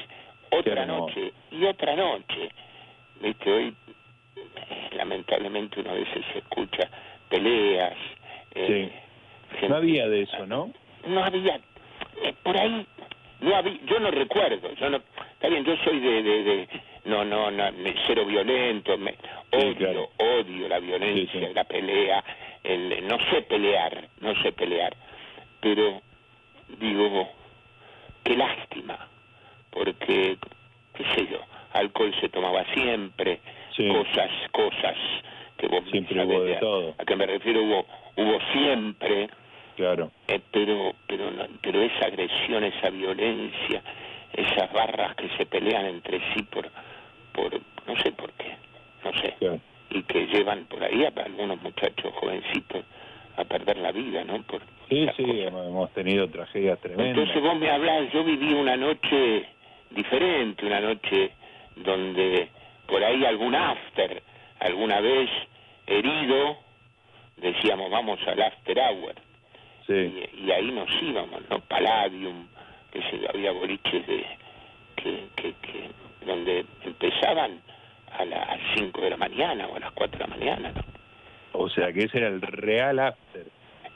otra 0.51 0.87
noche 0.87 1.33
y 1.51 1.65
otra 1.65 1.97
noche. 1.97 2.49
Viste, 3.21 3.53
hoy 3.53 3.75
lamentablemente 4.97 5.81
uno 5.81 5.91
a 5.91 5.95
veces 5.95 6.25
escucha 6.37 6.89
peleas. 7.29 7.95
eh, 8.55 8.91
gente- 9.55 9.69
No 9.69 9.77
había 9.77 10.09
de 10.09 10.23
eso, 10.23 10.47
¿no? 10.47 10.71
no 11.07 11.25
había 11.25 11.57
eh, 12.23 12.35
por 12.45 12.57
ahí 12.57 12.87
no 13.41 13.57
había 13.57 13.77
yo 13.87 13.99
no 13.99 14.11
recuerdo 14.13 14.73
yo 14.75 14.89
no 14.91 15.01
está 15.43 15.49
bien 15.49 15.65
yo 15.65 15.77
soy 15.85 15.99
de, 16.01 16.23
de, 16.23 16.43
de- 16.45 16.69
no 17.05 17.25
no 17.25 17.51
no 17.51 17.73
me- 17.73 17.95
cero 18.07 18.25
violento 18.25 18.97
me, 18.97 19.15
odio 19.51 19.75
claro. 19.77 20.11
odio 20.19 20.69
la 20.69 20.79
violencia 20.79 21.41
Sí, 21.41 21.47
sí. 21.47 21.53
la 21.55 21.65
pelea 21.65 22.23
el, 22.63 23.07
no 23.09 23.19
sé 23.31 23.43
pelear 23.43 24.09
no 24.21 24.41
sé 24.43 24.53
pelear 24.53 24.97
pero 25.61 26.01
digo 26.79 27.29
qué 28.23 28.37
lástima 28.37 29.09
porque 29.71 30.37
qué 30.95 31.05
sé 31.17 31.27
yo 31.27 31.41
alcohol 31.73 32.15
se 32.21 32.29
tomaba 32.29 32.65
siempre 32.75 33.41
cosas 33.77 34.31
cosas 34.53 34.97
que 35.57 35.67
vos 35.67 35.83
Siempre 35.91 36.17
sabés 36.17 36.37
hubo 36.37 36.45
de 36.45 36.57
a- 36.57 36.61
todo. 36.61 36.95
a 36.99 37.05
qué 37.05 37.17
me 37.17 37.27
refiero 37.27 37.63
hubo 37.63 37.87
hubo 38.17 38.39
siempre 38.53 39.29
Claro. 39.75 40.13
eh, 40.29 40.39
pero 40.53 40.93
pero 41.09 41.33
pero 41.63 41.83
esa 41.83 42.07
agresión 42.07 42.63
esa 42.63 42.91
violencia 42.91 43.83
esas 44.35 44.73
barras 44.73 45.15
que 45.17 45.29
se 45.37 45.47
pelean 45.47 45.87
entre 45.87 46.21
sí 46.33 46.43
por 46.45 46.69
por 47.33 47.53
no 47.87 47.97
sé 48.03 48.13
por 48.13 48.31
qué 48.33 48.57
no 49.05 49.13
sé 49.21 49.35
claro. 49.39 49.61
y 49.91 50.03
que 50.05 50.27
llevan 50.27 50.65
por 50.67 50.83
ahí 50.83 51.05
a 51.05 51.13
algunos 51.25 51.61
muchachos 51.63 52.13
jovencitos 52.15 52.85
a 53.37 53.45
perder 53.45 53.79
la 53.79 53.93
vida 53.93 54.25
no 54.25 54.43
por 54.43 54.61
Sí, 54.89 55.09
sí, 55.17 55.23
cosas. 55.25 55.37
hemos 55.47 55.67
hemos 55.67 55.93
tenido 55.95 56.29
tragedias 56.29 56.79
tremendas. 56.81 57.09
entonces 57.17 57.43
vos 57.43 57.57
me 57.59 57.71
hablás 57.71 58.13
yo 58.13 58.23
viví 58.25 58.53
una 58.53 58.77
noche 58.77 59.47
diferente 59.91 60.67
una 60.67 60.81
noche 60.81 61.33
donde 61.77 62.49
por 62.87 63.03
ahí 63.03 63.25
algún 63.25 63.55
after 63.55 64.23
alguna 64.61 65.01
vez 65.01 65.31
herido 65.87 66.57
decíamos 67.37 67.91
vamos 67.91 68.19
al 68.27 68.41
after 68.43 68.79
hour 68.79 69.15
Sí, 69.87 69.95
y, 69.95 70.45
y 70.47 70.53
ahí 70.53 70.71
nos 70.71 70.89
íbamos, 71.03 71.43
¿no? 71.51 71.59
Palladium, 71.63 72.47
que 72.93 73.01
se, 73.03 73.27
había 73.29 73.53
boliches 73.53 74.07
de, 74.07 74.25
que, 74.97 75.25
que, 75.37 75.55
que, 75.63 75.91
donde 76.27 76.65
empezaban 76.85 77.61
a 78.19 78.25
las 78.25 78.59
5 78.77 79.01
de 79.01 79.11
la 79.11 79.17
mañana 79.17 79.67
o 79.69 79.77
a 79.77 79.81
las 79.81 79.93
4 79.93 80.19
de 80.19 80.25
la 80.25 80.37
mañana, 80.37 80.73
¿no? 80.73 80.83
o 81.61 81.69
sea 81.69 81.93
que 81.93 82.05
ese 82.05 82.19
era 82.19 82.29
el 82.29 82.41
real 82.43 82.99
after. 82.99 83.47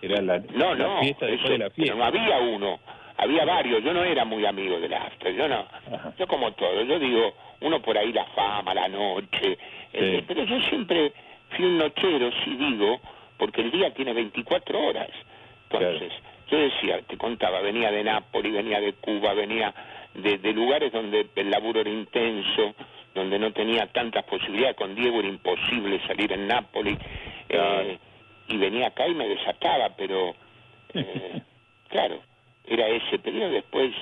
Era 0.03 0.21
la, 0.21 0.39
No, 0.55 0.75
la 0.75 0.85
no, 0.87 1.01
fiesta 1.01 1.27
después 1.27 1.45
eso, 1.45 1.53
de 1.53 1.59
la 1.59 1.71
pero 1.71 1.75
fiesta. 1.75 1.95
no 1.97 2.05
había 2.05 2.39
uno, 2.39 2.81
había 3.17 3.45
varios, 3.45 3.83
yo 3.83 3.93
no 3.95 4.05
era 4.05 4.25
muy 4.25 4.45
amigo 4.45 4.79
del 4.79 4.93
after, 4.93 5.35
yo 5.35 5.49
no, 5.49 5.67
Ajá. 5.95 6.13
yo 6.19 6.27
como 6.27 6.53
todo, 6.53 6.83
yo 6.83 6.99
digo, 6.99 7.35
uno 7.61 7.81
por 7.81 7.97
ahí 7.97 8.13
la 8.13 8.25
fama, 8.27 8.75
la 8.75 8.89
noche, 8.89 9.59
eh, 9.93 10.23
pero 10.27 10.45
yo 10.45 10.61
siempre 10.69 11.13
fui 11.51 11.65
un 11.65 11.79
nochero, 11.79 12.31
sí 12.45 12.57
digo, 12.57 13.01
porque 13.39 13.63
el 13.63 13.71
día 13.71 13.93
tiene 13.95 14.13
24 14.13 14.79
horas, 14.79 15.09
entonces, 15.71 16.13
yo 16.51 16.59
decía, 16.59 17.01
te 17.03 17.17
contaba, 17.17 17.61
venía 17.61 17.91
de 17.91 18.05
Nápoles, 18.05 18.53
venía 18.53 18.81
de 18.81 18.93
Cuba, 18.95 19.35
venía 19.35 19.75
de, 20.15 20.39
de 20.39 20.53
lugares 20.53 20.93
donde 20.93 21.27
el 21.35 21.51
laburo 21.51 21.81
era 21.81 21.91
intenso, 21.91 22.75
donde 23.15 23.39
no 23.39 23.53
tenía 23.53 23.87
tantas 23.89 24.25
posibilidades, 24.25 24.77
con 24.77 24.95
Diego 24.95 25.19
era 25.21 25.29
imposible 25.29 26.01
salir 26.07 26.33
en 26.33 26.47
Nápoles, 26.47 26.99
eh, 27.49 27.99
y 28.49 28.57
venía 28.57 28.89
acá 28.89 29.09
y 29.09 29.15
me 29.15 29.27
desataba, 29.27 29.91
pero 29.97 30.35
eh, 30.95 31.43
claro, 31.89 32.21
era 32.67 32.87
ese 32.89 33.19
periodo, 33.19 33.51
después 33.51 33.93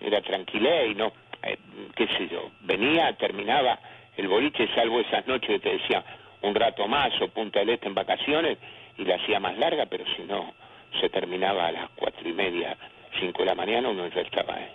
era 0.00 0.20
tranquilé 0.20 0.88
y 0.88 0.94
no, 0.94 1.12
eh, 1.42 1.56
qué 1.96 2.06
sé 2.08 2.28
yo, 2.28 2.50
venía, 2.60 3.12
terminaba 3.14 3.78
el 4.16 4.28
boliche, 4.28 4.68
salvo 4.74 5.00
esas 5.00 5.26
noches 5.26 5.48
que 5.48 5.58
te 5.58 5.78
decía 5.78 6.04
un 6.42 6.54
rato 6.54 6.86
más 6.86 7.10
o 7.20 7.28
Punta 7.28 7.60
del 7.60 7.70
Este 7.70 7.88
en 7.88 7.94
vacaciones 7.94 8.58
y 8.96 9.04
la 9.04 9.16
hacía 9.16 9.40
más 9.40 9.56
larga, 9.58 9.86
pero 9.86 10.04
si 10.16 10.22
no, 10.22 10.52
se 11.00 11.08
terminaba 11.08 11.66
a 11.66 11.72
las 11.72 11.90
cuatro 11.90 12.28
y 12.28 12.32
media, 12.32 12.76
cinco 13.20 13.42
de 13.42 13.46
la 13.46 13.54
mañana, 13.54 13.88
uno 13.88 14.06
ya 14.08 14.20
estaba 14.22 14.58
en, 14.58 14.68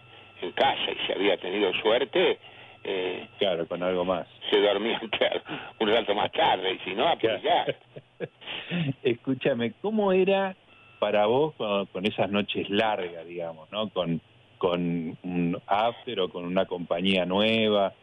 en 0.47 0.51
casa 0.53 0.91
y 0.91 1.05
si 1.05 1.11
había 1.13 1.37
tenido 1.37 1.73
suerte, 1.81 2.37
eh, 2.83 3.27
Claro, 3.39 3.67
con 3.67 3.81
algo 3.81 4.05
más. 4.05 4.27
se 4.49 4.59
dormía 4.61 4.99
claro, 5.17 5.41
un 5.79 5.89
rato 5.89 6.13
más 6.15 6.31
tarde 6.31 6.73
y 6.73 6.79
si 6.89 6.93
no, 6.95 7.07
a 7.07 7.17
Claro. 7.17 7.73
Escúchame, 9.03 9.73
¿cómo 9.81 10.11
era 10.11 10.55
para 10.99 11.25
vos 11.25 11.53
con, 11.55 11.85
con 11.87 12.05
esas 12.05 12.29
noches 12.29 12.69
largas, 12.69 13.25
digamos, 13.27 13.69
¿no? 13.71 13.89
Con, 13.89 14.21
con 14.57 15.17
un 15.23 15.57
after 15.67 16.19
o 16.21 16.29
con 16.29 16.45
una 16.45 16.65
compañía 16.65 17.25
nueva. 17.25 17.93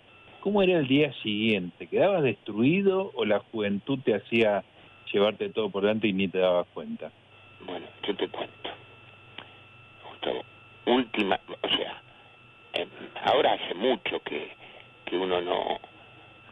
¿Cómo 0.40 0.62
era 0.62 0.78
el 0.78 0.86
día 0.88 1.12
siguiente? 1.22 1.86
¿Quedabas 1.86 2.22
destruido 2.22 3.10
o 3.14 3.24
la 3.24 3.38
juventud 3.38 3.98
te 4.04 4.14
hacía 4.14 4.62
llevarte 5.12 5.48
todo 5.50 5.70
por 5.70 5.82
delante 5.82 6.08
y 6.08 6.12
ni 6.12 6.28
te 6.28 6.38
dabas 6.38 6.66
cuenta? 6.74 7.10
Bueno, 7.66 7.86
yo 8.02 8.16
te 8.16 8.28
cuento. 8.28 8.70
Gustavo, 10.08 10.44
última, 10.86 11.38
o 11.60 11.68
sea, 11.68 12.02
eh, 12.74 12.86
ahora 13.24 13.52
hace 13.54 13.74
mucho 13.74 14.20
que, 14.20 14.50
que 15.04 15.16
uno 15.16 15.40
no, 15.40 15.78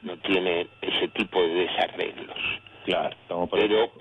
no 0.03 0.17
tiene 0.19 0.69
ese 0.81 1.09
tipo 1.09 1.41
de 1.43 1.67
desarreglos. 1.67 2.39
Claro, 2.85 3.11
estamos 3.11 3.49
por 3.49 3.59
Pero, 3.59 3.93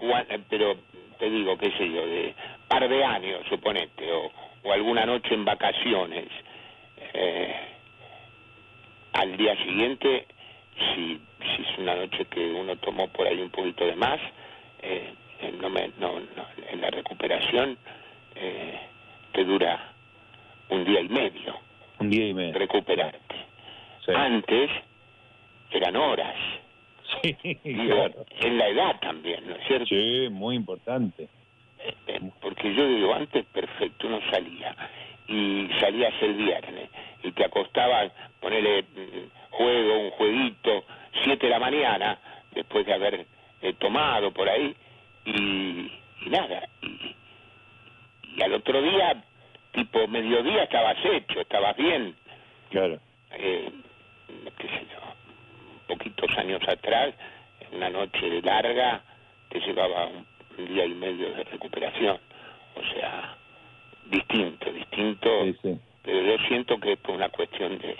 pero 0.49 0.75
te 1.17 1.29
digo, 1.29 1.57
qué 1.57 1.71
sé 1.71 1.91
yo, 1.91 2.05
de 2.05 2.33
par 2.67 2.87
de 2.87 3.03
años, 3.03 3.45
suponete, 3.49 4.11
o, 4.11 4.31
o 4.63 4.71
alguna 4.71 5.05
noche 5.05 5.33
en 5.33 5.45
vacaciones, 5.45 6.27
eh, 7.13 7.55
al 9.13 9.35
día 9.35 9.55
siguiente, 9.57 10.27
si, 10.77 11.19
si 11.39 11.61
es 11.63 11.77
una 11.79 11.95
noche 11.95 12.25
que 12.25 12.51
uno 12.51 12.75
tomó 12.77 13.07
por 13.09 13.27
ahí 13.27 13.41
un 13.41 13.49
poquito 13.49 13.85
de 13.85 13.95
más, 13.95 14.19
eh, 14.81 15.13
no 15.59 15.69
me, 15.69 15.89
no, 15.97 16.19
no, 16.19 16.45
en 16.71 16.81
la 16.81 16.89
recuperación 16.89 17.77
eh, 18.35 18.79
te 19.33 19.43
dura 19.43 19.93
un 20.69 20.83
día 20.85 21.01
y 21.01 21.09
medio 21.09 21.55
un 21.99 22.09
día 22.09 22.27
y 22.27 22.33
medio. 22.33 22.53
recuperarte. 22.53 23.35
Sí, 24.05 24.11
Antes 24.15 24.69
eran 25.71 25.95
horas, 25.95 26.35
Sí, 27.21 27.35
digo, 27.63 27.95
claro. 27.95 28.25
en 28.41 28.57
la 28.57 28.67
edad 28.67 28.99
también, 29.01 29.47
¿no 29.47 29.55
es 29.55 29.67
cierto? 29.67 29.87
Sí, 29.87 30.27
muy 30.31 30.55
importante. 30.55 31.27
Eh, 32.07 32.19
porque 32.41 32.73
yo 32.75 32.87
digo, 32.87 33.13
antes 33.15 33.45
perfecto, 33.45 34.07
uno 34.07 34.19
salía 34.29 34.75
y 35.27 35.67
salías 35.79 36.13
el 36.21 36.33
viernes 36.35 36.89
y 37.23 37.31
te 37.31 37.45
acostabas, 37.45 38.11
ponele 38.39 38.83
mm, 38.83 39.51
juego, 39.51 39.99
un 39.99 40.09
jueguito, 40.11 40.83
siete 41.23 41.47
de 41.47 41.51
la 41.51 41.59
mañana, 41.59 42.19
después 42.53 42.85
de 42.85 42.93
haber 42.93 43.25
eh, 43.61 43.73
tomado 43.73 44.31
por 44.31 44.47
ahí 44.49 44.75
y, 45.25 45.91
nada. 46.29 46.67
Y, 46.81 48.41
al 48.41 48.53
otro 48.53 48.81
día, 48.81 49.23
tipo 49.73 50.07
mediodía, 50.07 50.63
estabas 50.63 50.97
hecho, 51.03 51.41
estabas 51.41 51.75
bien. 51.77 52.15
Claro. 52.69 52.99
Eh, 53.31 53.71
qué 54.57 54.67
sé 54.67 54.87
yo, 54.91 54.99
poquitos 55.87 56.29
años 56.37 56.61
atrás, 56.67 57.13
en 57.61 57.77
una 57.77 57.89
noche 57.89 58.41
larga, 58.41 59.01
te 59.49 59.59
llevaba 59.59 60.07
un, 60.07 60.25
día 60.67 60.85
y 60.85 60.93
medio 60.93 61.33
de 61.35 61.43
recuperación. 61.45 62.19
O 62.75 62.93
sea, 62.93 63.37
distinto, 64.05 64.71
distinto. 64.71 65.29
Pero 66.03 66.21
yo 66.21 66.37
siento 66.47 66.79
que 66.79 66.93
es 66.93 66.99
por 66.99 67.15
una 67.15 67.29
cuestión 67.29 67.77
de, 67.77 67.95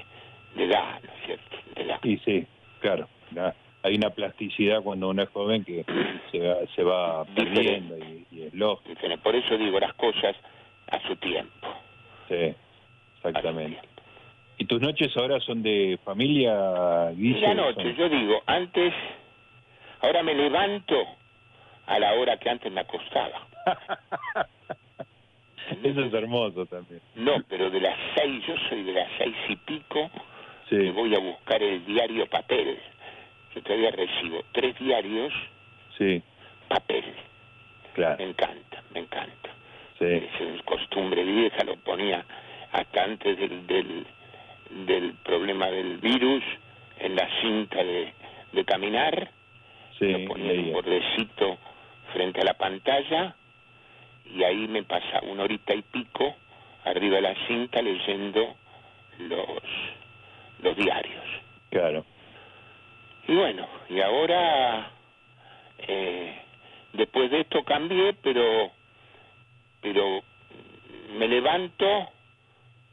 de 0.56 0.64
edad, 0.66 1.02
¿no 1.04 1.12
es 1.14 1.26
cierto? 1.26 1.58
De 1.76 1.84
edad. 1.84 2.00
Y 2.04 2.18
sí, 2.18 2.48
claro. 2.82 3.08
Hay 3.84 3.96
una 3.96 4.10
plasticidad 4.10 4.82
cuando 4.82 5.10
uno 5.10 5.24
es 5.24 5.30
joven 5.30 5.64
que 5.64 5.86
se 6.32 6.40
va, 6.40 6.56
se 6.76 6.84
va 6.84 7.26
perdiendo 7.26 7.98
y, 7.98 8.44
es 8.44 8.54
lógico. 8.54 9.00
Por 9.24 9.36
eso 9.36 9.58
digo 9.58 9.80
las 9.80 9.94
cosas 9.94 10.36
a 10.92 11.00
su 11.08 11.16
tiempo. 11.18 11.68
Sí, 12.28 12.54
exactamente. 13.18 13.80
¿Y 14.58 14.66
tus 14.66 14.82
noches 14.82 15.16
ahora 15.16 15.40
son 15.40 15.64
de 15.64 15.98
familia, 16.04 17.12
Guille? 17.12 17.40
La 17.42 17.54
noche, 17.54 17.96
yo 17.98 18.10
digo, 18.10 18.42
antes, 18.46 18.94
ahora 20.02 20.22
me 20.22 20.36
levanto 20.36 20.96
a 21.86 21.98
la 21.98 22.14
hora 22.14 22.38
que 22.38 22.50
antes 22.50 22.72
me 22.72 22.82
acostaba. 22.82 23.48
Eso 25.84 26.02
es 26.02 26.14
hermoso 26.14 26.66
también. 26.66 27.02
No, 27.16 27.36
pero 27.48 27.70
de 27.70 27.80
las 27.80 27.98
seis, 28.16 28.44
yo 28.46 28.56
soy 28.68 28.84
de 28.84 28.94
las 28.94 29.08
seis 29.18 29.36
y 29.48 29.56
pico, 29.56 30.10
sí. 30.70 30.90
voy 30.90 31.16
a 31.16 31.20
buscar 31.20 31.64
el 31.64 31.86
diario 31.86 32.28
papel. 32.28 32.78
Yo 33.54 33.62
todavía 33.64 33.92
recibo 33.92 34.44
tres 34.52 34.78
diarios, 34.80 35.34
sí. 35.98 36.22
papel. 36.68 37.04
Claro. 37.94 38.18
Me 38.18 38.26
encanta, 38.26 38.84
me 38.94 39.00
encanta. 39.02 39.50
Sí. 39.98 40.06
Es 40.06 40.62
costumbre 40.64 41.24
vieja, 41.24 41.64
lo 41.64 41.76
ponía 41.78 42.24
hasta 42.72 43.04
antes 43.04 43.38
del, 43.38 43.68
del, 43.68 44.06
del 44.86 45.14
problema 45.24 45.68
del 45.68 45.98
virus 45.98 46.44
en 47.00 47.16
la 47.16 47.28
cinta 47.42 47.84
de, 47.84 48.14
de 48.54 48.66
caminar. 48.66 49.32
Sí, 49.98 50.06
lo 50.06 50.28
ponía 50.28 50.54
un 50.54 50.72
bordecito 50.72 51.58
frente 52.14 52.42
a 52.42 52.46
la 52.46 52.54
pantalla 52.54 53.36
y 54.26 54.44
ahí 54.44 54.68
me 54.68 54.84
pasa 54.84 55.22
una 55.24 55.44
horita 55.44 55.74
y 55.74 55.82
pico 55.82 56.36
arriba 56.86 57.16
de 57.18 57.22
la 57.22 57.36
cinta 57.48 57.82
leyendo 57.82 58.56
los, 59.18 59.64
los 60.62 60.76
diarios. 60.78 61.26
Claro. 61.72 62.06
Y 63.30 63.36
bueno, 63.36 63.68
y 63.90 64.02
ahora, 64.02 64.90
eh, 65.88 66.36
después 66.94 67.30
de 67.30 67.42
esto 67.42 67.64
cambié, 67.64 68.16
pero, 68.24 68.72
pero 69.82 70.24
me 71.16 71.28
levanto 71.28 71.86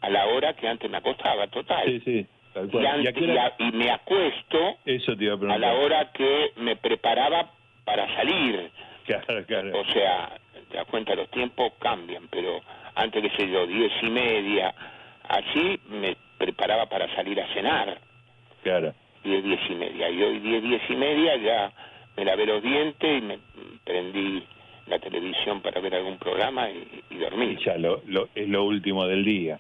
a 0.03 0.11
la 0.11 0.27
hora 0.27 0.53
que 0.53 0.69
antes 0.69 0.91
me 0.91 0.99
acostaba, 0.99 1.47
total. 1.47 1.87
Sí, 1.87 2.01
sí. 2.01 2.27
Y, 2.71 3.65
y, 3.65 3.73
me 3.73 3.91
acuesto 3.91 4.77
Eso 4.85 5.13
a, 5.13 5.55
a 5.55 5.59
la 5.59 5.73
hora 5.73 6.13
que 6.13 6.53
me 6.57 6.77
preparaba 6.77 7.51
para 7.87 8.07
salir. 8.15 8.71
Claro, 9.07 9.43
claro. 9.47 9.81
O 9.81 9.85
sea, 9.87 10.33
te 10.71 10.77
das 10.77 10.87
cuenta, 10.89 11.15
los 11.15 11.31
tiempos 11.31 11.73
cambian, 11.79 12.29
pero 12.29 12.61
antes 12.95 13.23
que 13.23 13.37
sé 13.39 13.51
yo, 13.51 13.67
diez 13.67 13.93
y 14.03 14.11
media, 14.11 14.75
así 15.29 15.81
me 15.89 16.15
preparaba 16.37 16.85
para 16.91 17.09
salir 17.15 17.41
a 17.41 17.55
cenar. 17.55 17.99
Claro. 18.63 18.93
Diez, 19.27 19.43
diez 19.43 19.61
y 19.69 19.75
media. 19.75 20.09
Y 20.09 20.23
hoy 20.23 20.39
diez, 20.39 20.63
diez 20.63 20.83
y 20.89 20.95
media 20.95 21.37
ya 21.37 21.73
me 22.17 22.25
lavé 22.25 22.47
los 22.47 22.63
dientes 22.63 23.19
y 23.19 23.21
me 23.23 23.39
prendí 23.85 24.43
la 24.87 25.01
televisión 25.01 25.61
para 25.61 25.81
ver 25.81 25.97
algún 25.97 26.17
programa 26.17 26.71
y, 26.71 27.03
y 27.11 27.17
dormí. 27.17 27.57
ya 27.65 27.77
lo, 27.77 28.03
lo, 28.07 28.29
es 28.37 28.49
lo 28.49 28.65
último 28.65 29.05
del 29.07 29.25
día. 29.25 29.59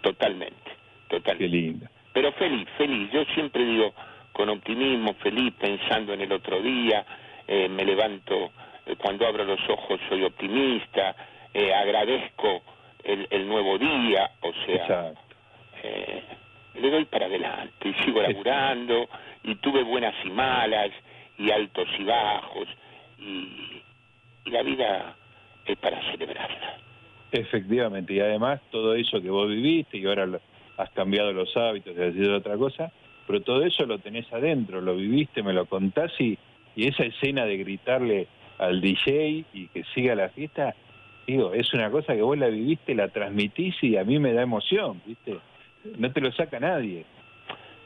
Totalmente, 0.00 0.70
totalmente. 1.08 1.44
Qué 1.44 1.48
lindo. 1.48 1.86
Pero 2.14 2.32
feliz, 2.32 2.66
feliz. 2.78 3.10
Yo 3.12 3.24
siempre 3.34 3.64
digo 3.64 3.92
con 4.32 4.48
optimismo, 4.48 5.14
feliz, 5.14 5.52
pensando 5.58 6.14
en 6.14 6.22
el 6.22 6.32
otro 6.32 6.62
día, 6.62 7.04
eh, 7.46 7.68
me 7.68 7.84
levanto 7.84 8.52
eh, 8.86 8.96
cuando 8.96 9.26
abro 9.26 9.44
los 9.44 9.60
ojos 9.68 10.00
soy 10.08 10.24
optimista, 10.24 11.14
eh, 11.52 11.74
agradezco 11.74 12.62
el, 13.04 13.48
nuevo 13.48 13.78
día, 13.78 14.30
o 14.40 14.52
sea, 14.66 15.12
eh, 15.82 16.22
le 16.80 16.90
doy 16.90 17.04
para 17.06 17.26
adelante 17.26 17.88
y 17.88 17.94
sigo 18.04 18.22
laburando 18.22 19.08
y 19.44 19.54
tuve 19.56 19.82
buenas 19.82 20.14
y 20.24 20.30
malas 20.30 20.90
y 21.38 21.50
altos 21.50 21.88
y 21.98 22.04
bajos 22.04 22.68
y, 23.18 23.82
la 24.46 24.62
vida 24.62 25.14
es 25.66 25.76
para 25.76 26.00
celebrarla. 26.10 26.78
Efectivamente, 27.32 28.14
y 28.14 28.20
además 28.20 28.62
todo 28.70 28.94
eso 28.94 29.20
que 29.20 29.28
vos 29.28 29.46
viviste 29.46 29.98
y 29.98 30.06
ahora 30.06 30.26
has 30.78 30.90
cambiado 30.92 31.34
los 31.34 31.54
hábitos 31.54 31.94
y 31.94 32.00
has 32.00 32.14
sido 32.14 32.34
otra 32.34 32.56
cosa, 32.56 32.90
pero 33.26 33.42
todo 33.42 33.62
eso 33.62 33.84
lo 33.84 33.98
tenés 33.98 34.32
adentro, 34.32 34.80
lo 34.80 34.96
viviste, 34.96 35.42
me 35.42 35.52
lo 35.52 35.66
contás 35.66 36.18
y, 36.18 36.38
y 36.74 36.88
esa 36.88 37.02
escena 37.02 37.44
de 37.44 37.58
gritarle 37.58 38.28
al 38.56 38.80
DJ 38.80 39.44
y 39.52 39.68
que 39.68 39.84
siga 39.94 40.14
la 40.14 40.30
fiesta, 40.30 40.74
digo, 41.26 41.52
es 41.52 41.74
una 41.74 41.90
cosa 41.90 42.14
que 42.14 42.22
vos 42.22 42.38
la 42.38 42.48
viviste, 42.48 42.94
la 42.94 43.08
transmitís 43.08 43.74
y 43.82 43.98
a 43.98 44.04
mí 44.04 44.18
me 44.18 44.32
da 44.32 44.40
emoción, 44.40 45.02
¿viste? 45.04 45.36
No 45.96 46.12
te 46.12 46.20
lo 46.20 46.32
saca 46.32 46.60
nadie. 46.60 47.04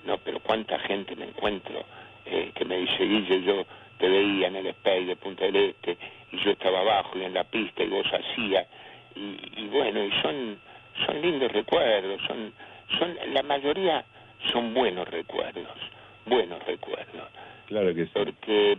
No, 0.04 0.18
pero 0.18 0.40
cuánta 0.40 0.78
gente 0.80 1.14
me 1.16 1.26
encuentro 1.26 1.84
eh, 2.26 2.50
que 2.54 2.64
me 2.64 2.78
dice, 2.78 3.04
Guille, 3.04 3.42
yo 3.42 3.64
te 3.98 4.08
veía 4.08 4.48
en 4.48 4.56
el 4.56 4.66
Space 4.68 5.04
de 5.04 5.16
Punta 5.16 5.44
del 5.44 5.56
Este 5.56 5.96
y 6.32 6.38
yo 6.38 6.50
estaba 6.50 6.80
abajo 6.80 7.18
y 7.18 7.24
en 7.24 7.34
la 7.34 7.44
pista 7.44 7.82
y 7.82 7.88
vos 7.88 8.06
hacías. 8.06 8.66
Y, 9.14 9.66
bueno, 9.66 10.02
y 10.02 10.10
son, 10.22 10.58
son 11.06 11.20
lindos 11.20 11.52
recuerdos, 11.52 12.20
son, 12.26 12.52
son, 12.98 13.16
la 13.32 13.42
mayoría 13.42 14.04
son 14.50 14.72
buenos 14.72 15.06
recuerdos, 15.08 15.78
buenos 16.26 16.64
recuerdos. 16.64 17.28
Claro 17.66 17.94
que 17.94 18.06
sí. 18.06 18.10
Porque 18.14 18.78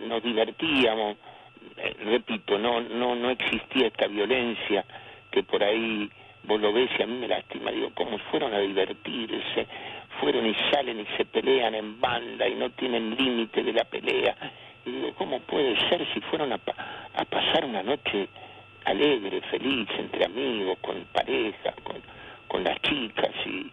nos 0.00 0.22
divertíamos, 0.22 1.16
eh, 1.76 1.94
repito, 2.04 2.58
no, 2.58 2.80
no, 2.80 3.14
no 3.14 3.30
existía 3.30 3.86
esta 3.86 4.08
violencia 4.08 4.84
que 5.30 5.42
por 5.44 5.62
ahí 5.62 6.10
vos 6.44 6.60
lo 6.60 6.72
ves 6.72 6.90
y 6.98 7.02
a 7.02 7.06
mí 7.06 7.18
me 7.18 7.28
lastima, 7.28 7.70
digo, 7.70 7.90
cómo 7.94 8.18
fueron 8.30 8.52
a 8.54 8.58
divertirse, 8.58 9.66
fueron 10.20 10.46
y 10.46 10.54
salen 10.70 11.00
y 11.00 11.06
se 11.16 11.24
pelean 11.24 11.74
en 11.74 12.00
banda 12.00 12.48
y 12.48 12.54
no 12.54 12.70
tienen 12.70 13.16
límite 13.16 13.62
de 13.62 13.72
la 13.72 13.84
pelea. 13.84 14.36
Y 14.84 14.90
digo, 14.90 15.14
¿cómo 15.14 15.40
puede 15.40 15.76
ser 15.88 16.06
si 16.12 16.20
fueron 16.22 16.52
a, 16.52 16.60
a 17.14 17.24
pasar 17.24 17.64
una 17.64 17.82
noche 17.82 18.28
alegre, 18.84 19.40
feliz, 19.42 19.88
entre 19.98 20.24
amigos, 20.24 20.78
con 20.80 21.04
parejas, 21.12 21.74
con, 21.82 21.96
con 22.48 22.64
las 22.64 22.80
chicas? 22.82 23.30
Y, 23.46 23.70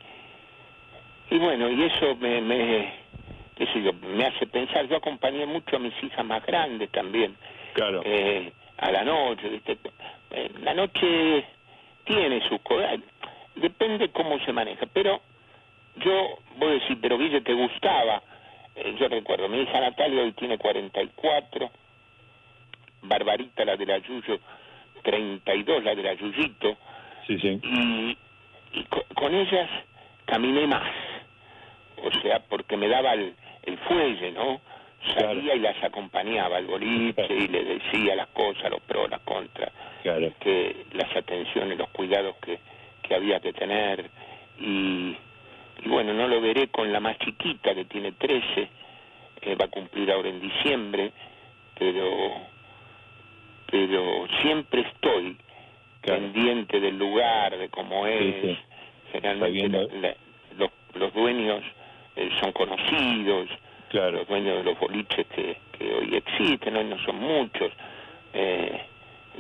y 1.35 1.37
bueno, 1.39 1.69
y 1.69 1.83
eso 1.83 2.15
me, 2.15 2.41
me, 2.41 2.93
yo, 3.57 3.93
me 3.93 4.25
hace 4.25 4.47
pensar, 4.47 4.87
yo 4.87 4.97
acompañé 4.97 5.45
mucho 5.45 5.75
a 5.75 5.79
mis 5.79 5.93
hijas 6.03 6.25
más 6.25 6.45
grandes 6.45 6.89
también. 6.91 7.35
Claro. 7.73 8.01
Eh, 8.05 8.51
a 8.77 8.91
la 8.91 9.03
noche, 9.03 9.61
eh, 10.31 10.51
la 10.61 10.73
noche 10.73 11.45
tiene 12.05 12.38
depende 13.55 14.09
cómo 14.09 14.39
se 14.39 14.53
maneja, 14.53 14.85
pero 14.93 15.21
yo 15.97 16.39
voy 16.57 16.69
a 16.69 16.73
decir, 16.73 16.97
pero 17.01 17.17
Guille, 17.17 17.41
¿te 17.41 17.53
gustaba? 17.53 18.21
Eh, 18.75 18.95
yo 18.99 19.07
recuerdo, 19.07 19.47
mi 19.49 19.61
hija 19.61 19.79
Natalia 19.79 20.23
hoy 20.23 20.31
tiene 20.33 20.57
44, 20.57 21.69
Barbarita, 23.03 23.65
la 23.65 23.75
de 23.75 23.85
la 23.85 23.97
Yuyo, 23.99 24.39
32, 25.03 25.83
la 25.83 25.95
de 25.95 26.03
la 26.03 26.13
Yuyito, 26.13 26.77
sí, 27.27 27.37
sí. 27.39 27.59
y, 27.63 28.17
con 29.15 29.33
ellas 29.33 29.69
caminé 30.25 30.67
más, 30.67 30.89
o 32.03 32.11
sea, 32.21 32.39
porque 32.47 32.77
me 32.77 32.87
daba 32.87 33.13
el, 33.13 33.35
el 33.63 33.77
fuelle, 33.79 34.31
¿no? 34.31 34.61
Salía 35.13 35.55
y 35.55 35.59
las 35.59 35.81
acompañaba 35.83 36.57
al 36.57 36.65
boliche 36.65 37.25
y 37.29 37.47
le 37.47 37.63
decía 37.63 38.15
las 38.15 38.27
cosas, 38.29 38.69
los 38.69 38.81
pros, 38.81 39.09
las 39.09 39.21
contras, 39.21 39.71
que 40.03 40.85
las 40.93 41.15
atenciones, 41.15 41.77
los 41.77 41.89
cuidados 41.89 42.35
que, 42.37 42.59
que 43.01 43.15
había 43.15 43.39
que 43.39 43.53
tener. 43.53 44.09
Y, 44.59 45.15
y 45.83 45.87
bueno, 45.87 46.13
no 46.13 46.27
lo 46.27 46.41
veré 46.41 46.67
con 46.67 46.91
la 46.91 46.99
más 46.99 47.17
chiquita 47.19 47.73
que 47.73 47.85
tiene 47.85 48.11
13, 48.11 48.69
eh, 49.41 49.55
va 49.55 49.65
a 49.65 49.69
cumplir 49.69 50.11
ahora 50.11 50.29
en 50.29 50.41
diciembre, 50.41 51.11
pero, 51.77 52.33
pero 53.71 54.27
siempre 54.41 54.81
estoy 54.81 55.37
pendiente 56.01 56.79
del 56.79 56.97
lugar, 56.97 57.57
de 57.57 57.69
cómo 57.69 58.05
es. 58.05 58.57
Generalmente 59.11 60.17
los, 60.57 60.69
los 60.93 61.13
dueños 61.13 61.63
eh, 62.15 62.29
son 62.41 62.51
conocidos, 62.51 63.49
los 63.93 64.27
dueños 64.27 64.57
de 64.57 64.63
los 64.63 64.79
boliches 64.79 65.25
que, 65.27 65.57
que 65.77 65.93
hoy 65.93 66.15
existen, 66.15 66.75
hoy 66.75 66.85
no 66.85 66.97
son 67.03 67.15
muchos. 67.17 67.71
Eh, 68.33 68.81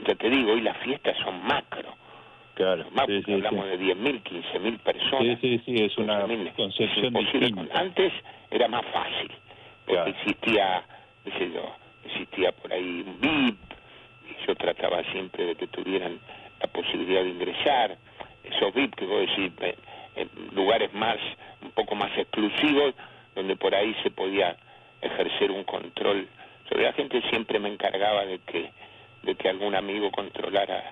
ya 0.07 0.15
te 0.15 0.29
digo, 0.29 0.53
hoy 0.53 0.61
las 0.61 0.77
fiestas 0.77 1.17
son 1.23 1.43
macro. 1.45 1.95
Claro, 2.55 2.85
hablamos 2.97 3.65
de 3.67 3.79
10.000, 3.79 4.21
15.000 4.21 4.79
personas. 4.79 5.39
Sí, 5.39 5.59
sí, 5.59 5.61
sí, 5.65 5.83
es 5.83 5.97
una 5.97 6.27
concepción 6.55 7.15
Antes 7.73 8.11
era 8.51 8.67
más 8.67 8.85
fácil, 8.87 9.31
porque 9.85 10.09
existía, 10.09 10.83
qué 11.23 11.51
yo, 11.53 11.73
existía 12.03 12.51
por 12.51 12.73
ahí 12.73 13.05
un 13.07 13.21
VIP, 13.21 13.57
y 14.27 14.45
yo 14.45 14.55
trataba 14.55 15.03
siempre 15.11 15.45
de 15.45 15.55
que 15.55 15.67
tuvieran 15.67 16.19
la 16.59 16.67
posibilidad 16.67 17.23
de 17.23 17.29
ingresar, 17.29 17.97
esos 18.43 18.73
VIP 18.73 18.95
que 18.95 19.05
vos 19.05 19.21
decís, 19.21 19.53
eh, 19.61 19.75
en 20.17 20.29
lugares 20.53 20.93
más, 20.93 21.17
un 21.61 21.71
poco 21.71 21.95
más 21.95 22.11
exclusivos, 22.17 22.93
donde 23.39 23.55
por 23.55 23.73
ahí 23.73 23.95
se 24.03 24.11
podía 24.11 24.57
ejercer 25.01 25.49
un 25.51 25.63
control 25.63 26.27
sobre 26.67 26.83
la 26.83 26.93
gente, 26.93 27.21
siempre 27.29 27.57
me 27.57 27.69
encargaba 27.69 28.25
de 28.25 28.39
que, 28.39 28.69
de 29.23 29.35
que 29.35 29.49
algún 29.49 29.75
amigo 29.75 30.11
controlara 30.11 30.91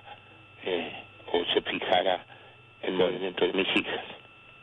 eh, 0.64 0.92
o 1.30 1.44
se 1.52 1.60
fijara 1.60 2.24
el 2.82 2.94
movimiento 2.94 3.46
de 3.46 3.52
mis 3.52 3.68
hijas. 3.76 4.04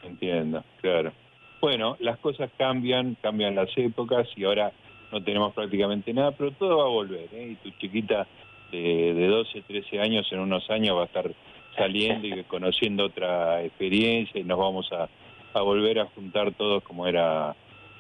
Entiendo, 0.04 0.64
claro. 0.82 1.14
Bueno, 1.62 1.96
las 2.00 2.18
cosas 2.18 2.50
cambian, 2.58 3.16
cambian 3.22 3.56
las 3.56 3.70
épocas 3.78 4.28
y 4.36 4.46
ahora 4.46 4.72
no 5.12 5.24
tenemos 5.24 5.54
prácticamente 5.54 6.12
nada, 6.12 6.32
pero 6.32 6.52
todo 6.52 6.78
va 6.78 6.86
a 6.86 6.90
volver. 6.90 7.30
¿eh? 7.34 7.50
Y 7.52 7.56
tu 7.56 7.70
chiquita 7.78 8.26
de, 8.72 9.14
de 9.14 9.28
12, 9.28 9.62
13 9.62 10.00
años 10.00 10.28
en 10.32 10.40
unos 10.40 10.68
años 10.72 10.98
va 10.98 11.04
a 11.04 11.06
estar 11.06 11.32
saliendo 11.78 12.28
y 12.28 12.44
conociendo 12.48 13.06
otra 13.06 13.62
experiencia 13.64 14.42
y 14.42 14.44
nos 14.44 14.58
vamos 14.58 14.92
a, 14.92 15.08
a 15.54 15.62
volver 15.62 16.00
a 16.00 16.06
juntar 16.08 16.52
todos 16.54 16.82
como 16.84 17.06
era 17.06 17.56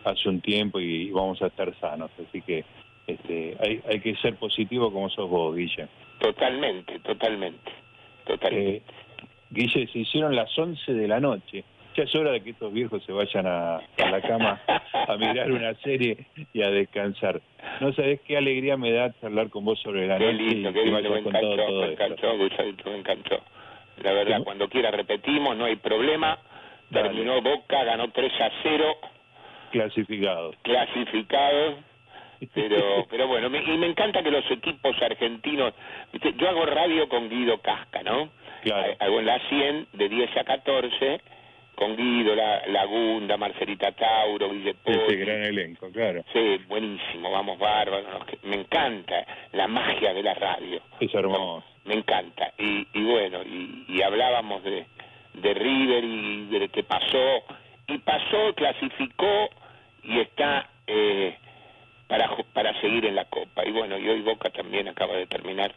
hace 0.06 0.30
un 0.30 0.41
tiempo 0.41 0.80
y, 0.80 1.12
vamos 1.12 1.41
a 1.41 1.48
estar 1.48 1.74
sanos. 1.80 2.12
Así 2.28 2.41
que 2.41 2.63
este, 3.08 3.58
hay, 3.60 3.82
hay 3.89 4.00
que 4.00 4.15
ser 4.15 4.36
positivo 4.36 4.91
como 4.91 5.10
sos 5.10 5.30
vos, 5.30 5.56
Guille. 5.56 5.88
Totalmente, 6.20 7.00
totalmente, 7.00 7.72
totalmente. 8.26 8.78
Eh, 8.78 8.82
Guille, 9.52 9.88
se 9.88 10.00
hicieron 10.00 10.36
las 10.36 10.58
11 10.58 10.94
de 10.94 11.08
la 11.08 11.20
noche. 11.20 11.63
Ya 11.96 12.04
es 12.04 12.13
hora 12.13 12.32
de 12.32 12.41
que 12.41 12.50
estos 12.50 12.74
viejos 12.74 13.04
se 13.06 13.13
vayan 13.13 13.48
a, 13.48 13.78
a 13.78 14.10
la 14.12 14.22
cama 14.22 14.62
a 14.94 15.15
mirar 15.15 15.50
una 15.52 15.74
serie 15.76 16.26
y 16.54 16.62
a 16.62 16.70
descansar. 16.70 17.41
No 17.80 17.94
sabés 17.94 18.20
qué 18.22 18.36
alegría 18.36 18.76
me 18.76 18.91
da 18.91 19.13
charlar 19.22 19.50
con 19.50 19.63
vos 19.63 19.80
sobre 19.80 20.08
la 20.08 20.18
qué 20.18 20.26
noche 20.26 20.44
lindo, 20.44 20.70
y 20.70 20.74
qué 20.74 20.84
lindo, 20.84 21.10
me 21.10 21.20
encantó, 21.20 21.39
todo, 21.39 21.65
todo 21.65 21.82
me 21.82 21.94
encantó, 21.94 22.38
Gustavo, 22.38 22.70
me 22.86 22.98
encantó. 22.98 23.39
La 24.04 24.12
verdad, 24.12 24.44
cuando 24.44 24.68
quiera 24.68 24.91
repetimos, 24.91 25.56
no 25.56 25.65
hay 25.65 25.78
problema. 25.78 26.38
Dale. 26.89 27.10
Terminó 27.10 27.41
Boca, 27.41 27.84
ganó 27.84 28.12
3 28.12 28.32
a 28.41 28.52
0, 28.62 28.98
Clasificados. 29.79 30.55
clasificado. 30.63 31.77
Pero, 32.53 33.05
pero 33.09 33.27
bueno, 33.27 33.49
me- 33.49 33.63
y 33.63 33.77
me 33.77 33.88
encanta 33.88 34.21
que 34.23 34.31
los 34.31 34.49
equipos 34.51 34.95
argentinos, 35.01 35.73
¿viste? 36.13 36.33
yo 36.38 36.49
hago 36.49 36.65
radio 36.65 37.07
con 37.09 37.29
Guido 37.29 37.59
Casca, 37.59 38.03
¿no? 38.03 38.29
Claro. 38.63 38.93
Hago 38.99 39.19
en 39.19 39.25
la 39.25 39.39
100 39.49 39.88
de 39.93 40.09
10 40.09 40.38
a 40.38 40.43
14 40.43 41.21
con 41.75 41.95
Guido, 41.97 42.35
la, 42.35 42.65
Lagunda, 42.67 43.35
Marcelita 43.38 43.91
Tauro, 43.91 44.49
Guille 44.49 44.75
Ese 44.85 45.15
gran 45.17 45.43
elenco, 45.43 45.91
claro. 45.91 46.23
Sí, 46.33 46.57
buenísimo, 46.67 47.31
vamos 47.31 47.59
bárbaro. 47.59 48.03
Me 48.43 48.55
encanta 48.55 49.25
la 49.51 49.67
magia 49.67 50.13
de 50.13 50.23
la 50.23 50.33
radio. 50.35 50.81
Es 50.99 51.13
hermoso. 51.13 51.63
Me 51.83 51.95
encanta. 51.95 52.53
Y, 52.57 52.88
y 52.93 53.03
bueno, 53.03 53.43
y, 53.43 53.85
y 53.89 54.01
hablábamos 54.01 54.63
de, 54.63 54.85
de 55.33 55.53
River 55.53 56.03
y 56.03 56.45
de 56.47 56.59
lo 56.61 56.67
que 56.69 56.83
pasó. 56.83 57.43
Y 57.88 57.97
pasó, 57.99 58.53
clasificó 58.55 59.49
y 60.06 60.20
está 60.20 60.70
eh, 60.88 61.36
para, 62.08 62.30
para 62.54 62.80
seguir 62.82 63.06
en 63.06 63.15
la 63.15 63.26
Copa. 63.26 63.65
Y 63.65 63.72
bueno, 63.72 63.98
y 63.98 64.08
hoy 64.08 64.22
Boca 64.22 64.50
también 64.50 64.88
acaba 64.88 65.15
de 65.15 65.28
terminar 65.28 65.74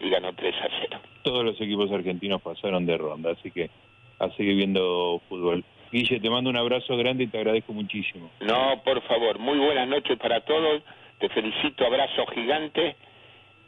y 0.00 0.10
ganó 0.10 0.32
3 0.34 0.54
a 0.54 0.68
0. 0.90 1.00
Todos 1.22 1.44
los 1.44 1.60
equipos 1.60 1.90
argentinos 1.92 2.42
pasaron 2.42 2.86
de 2.86 2.96
ronda, 2.96 3.32
así 3.32 3.50
que 3.50 3.70
a 4.18 4.28
seguir 4.30 4.56
viendo 4.56 5.20
fútbol. 5.28 5.64
Guille, 5.90 6.20
te 6.20 6.30
mando 6.30 6.50
un 6.50 6.56
abrazo 6.56 6.96
grande 6.96 7.24
y 7.24 7.26
te 7.28 7.38
agradezco 7.38 7.72
muchísimo. 7.72 8.30
No, 8.40 8.82
por 8.84 9.00
favor, 9.02 9.38
muy 9.38 9.58
buenas 9.58 9.88
noches 9.88 10.18
para 10.18 10.40
todos. 10.40 10.82
Te 11.18 11.28
felicito, 11.30 11.84
abrazo 11.86 12.26
gigante 12.26 12.96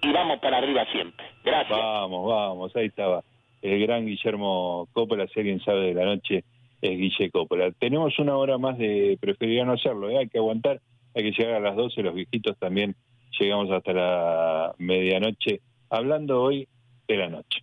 y 0.02 0.12
vamos 0.12 0.38
para 0.40 0.58
arriba 0.58 0.84
siempre. 0.92 1.24
Gracias. 1.44 1.76
Vamos, 1.76 2.28
vamos, 2.28 2.76
ahí 2.76 2.86
estaba. 2.86 3.22
El 3.62 3.80
gran 3.80 4.06
Guillermo 4.06 4.88
Coppola, 4.92 5.26
si 5.28 5.40
alguien 5.40 5.60
sabe 5.60 5.88
de 5.88 5.94
la 5.94 6.04
noche, 6.04 6.44
es 6.82 6.98
Guille 6.98 7.30
Coppola. 7.30 7.70
Tenemos 7.72 8.18
una 8.18 8.36
hora 8.36 8.58
más 8.58 8.78
de 8.78 9.18
preferiría 9.20 9.64
no 9.64 9.72
hacerlo, 9.72 10.10
¿eh? 10.10 10.18
hay 10.18 10.28
que 10.28 10.38
aguantar, 10.38 10.80
hay 11.14 11.24
que 11.24 11.32
llegar 11.32 11.54
a 11.56 11.60
las 11.60 11.76
12, 11.76 12.02
los 12.02 12.14
viejitos 12.14 12.58
también 12.58 12.94
llegamos 13.38 13.70
hasta 13.70 13.92
la 13.92 14.74
medianoche, 14.78 15.60
hablando 15.88 16.42
hoy 16.42 16.68
de 17.08 17.16
la 17.16 17.28
noche. 17.28 17.60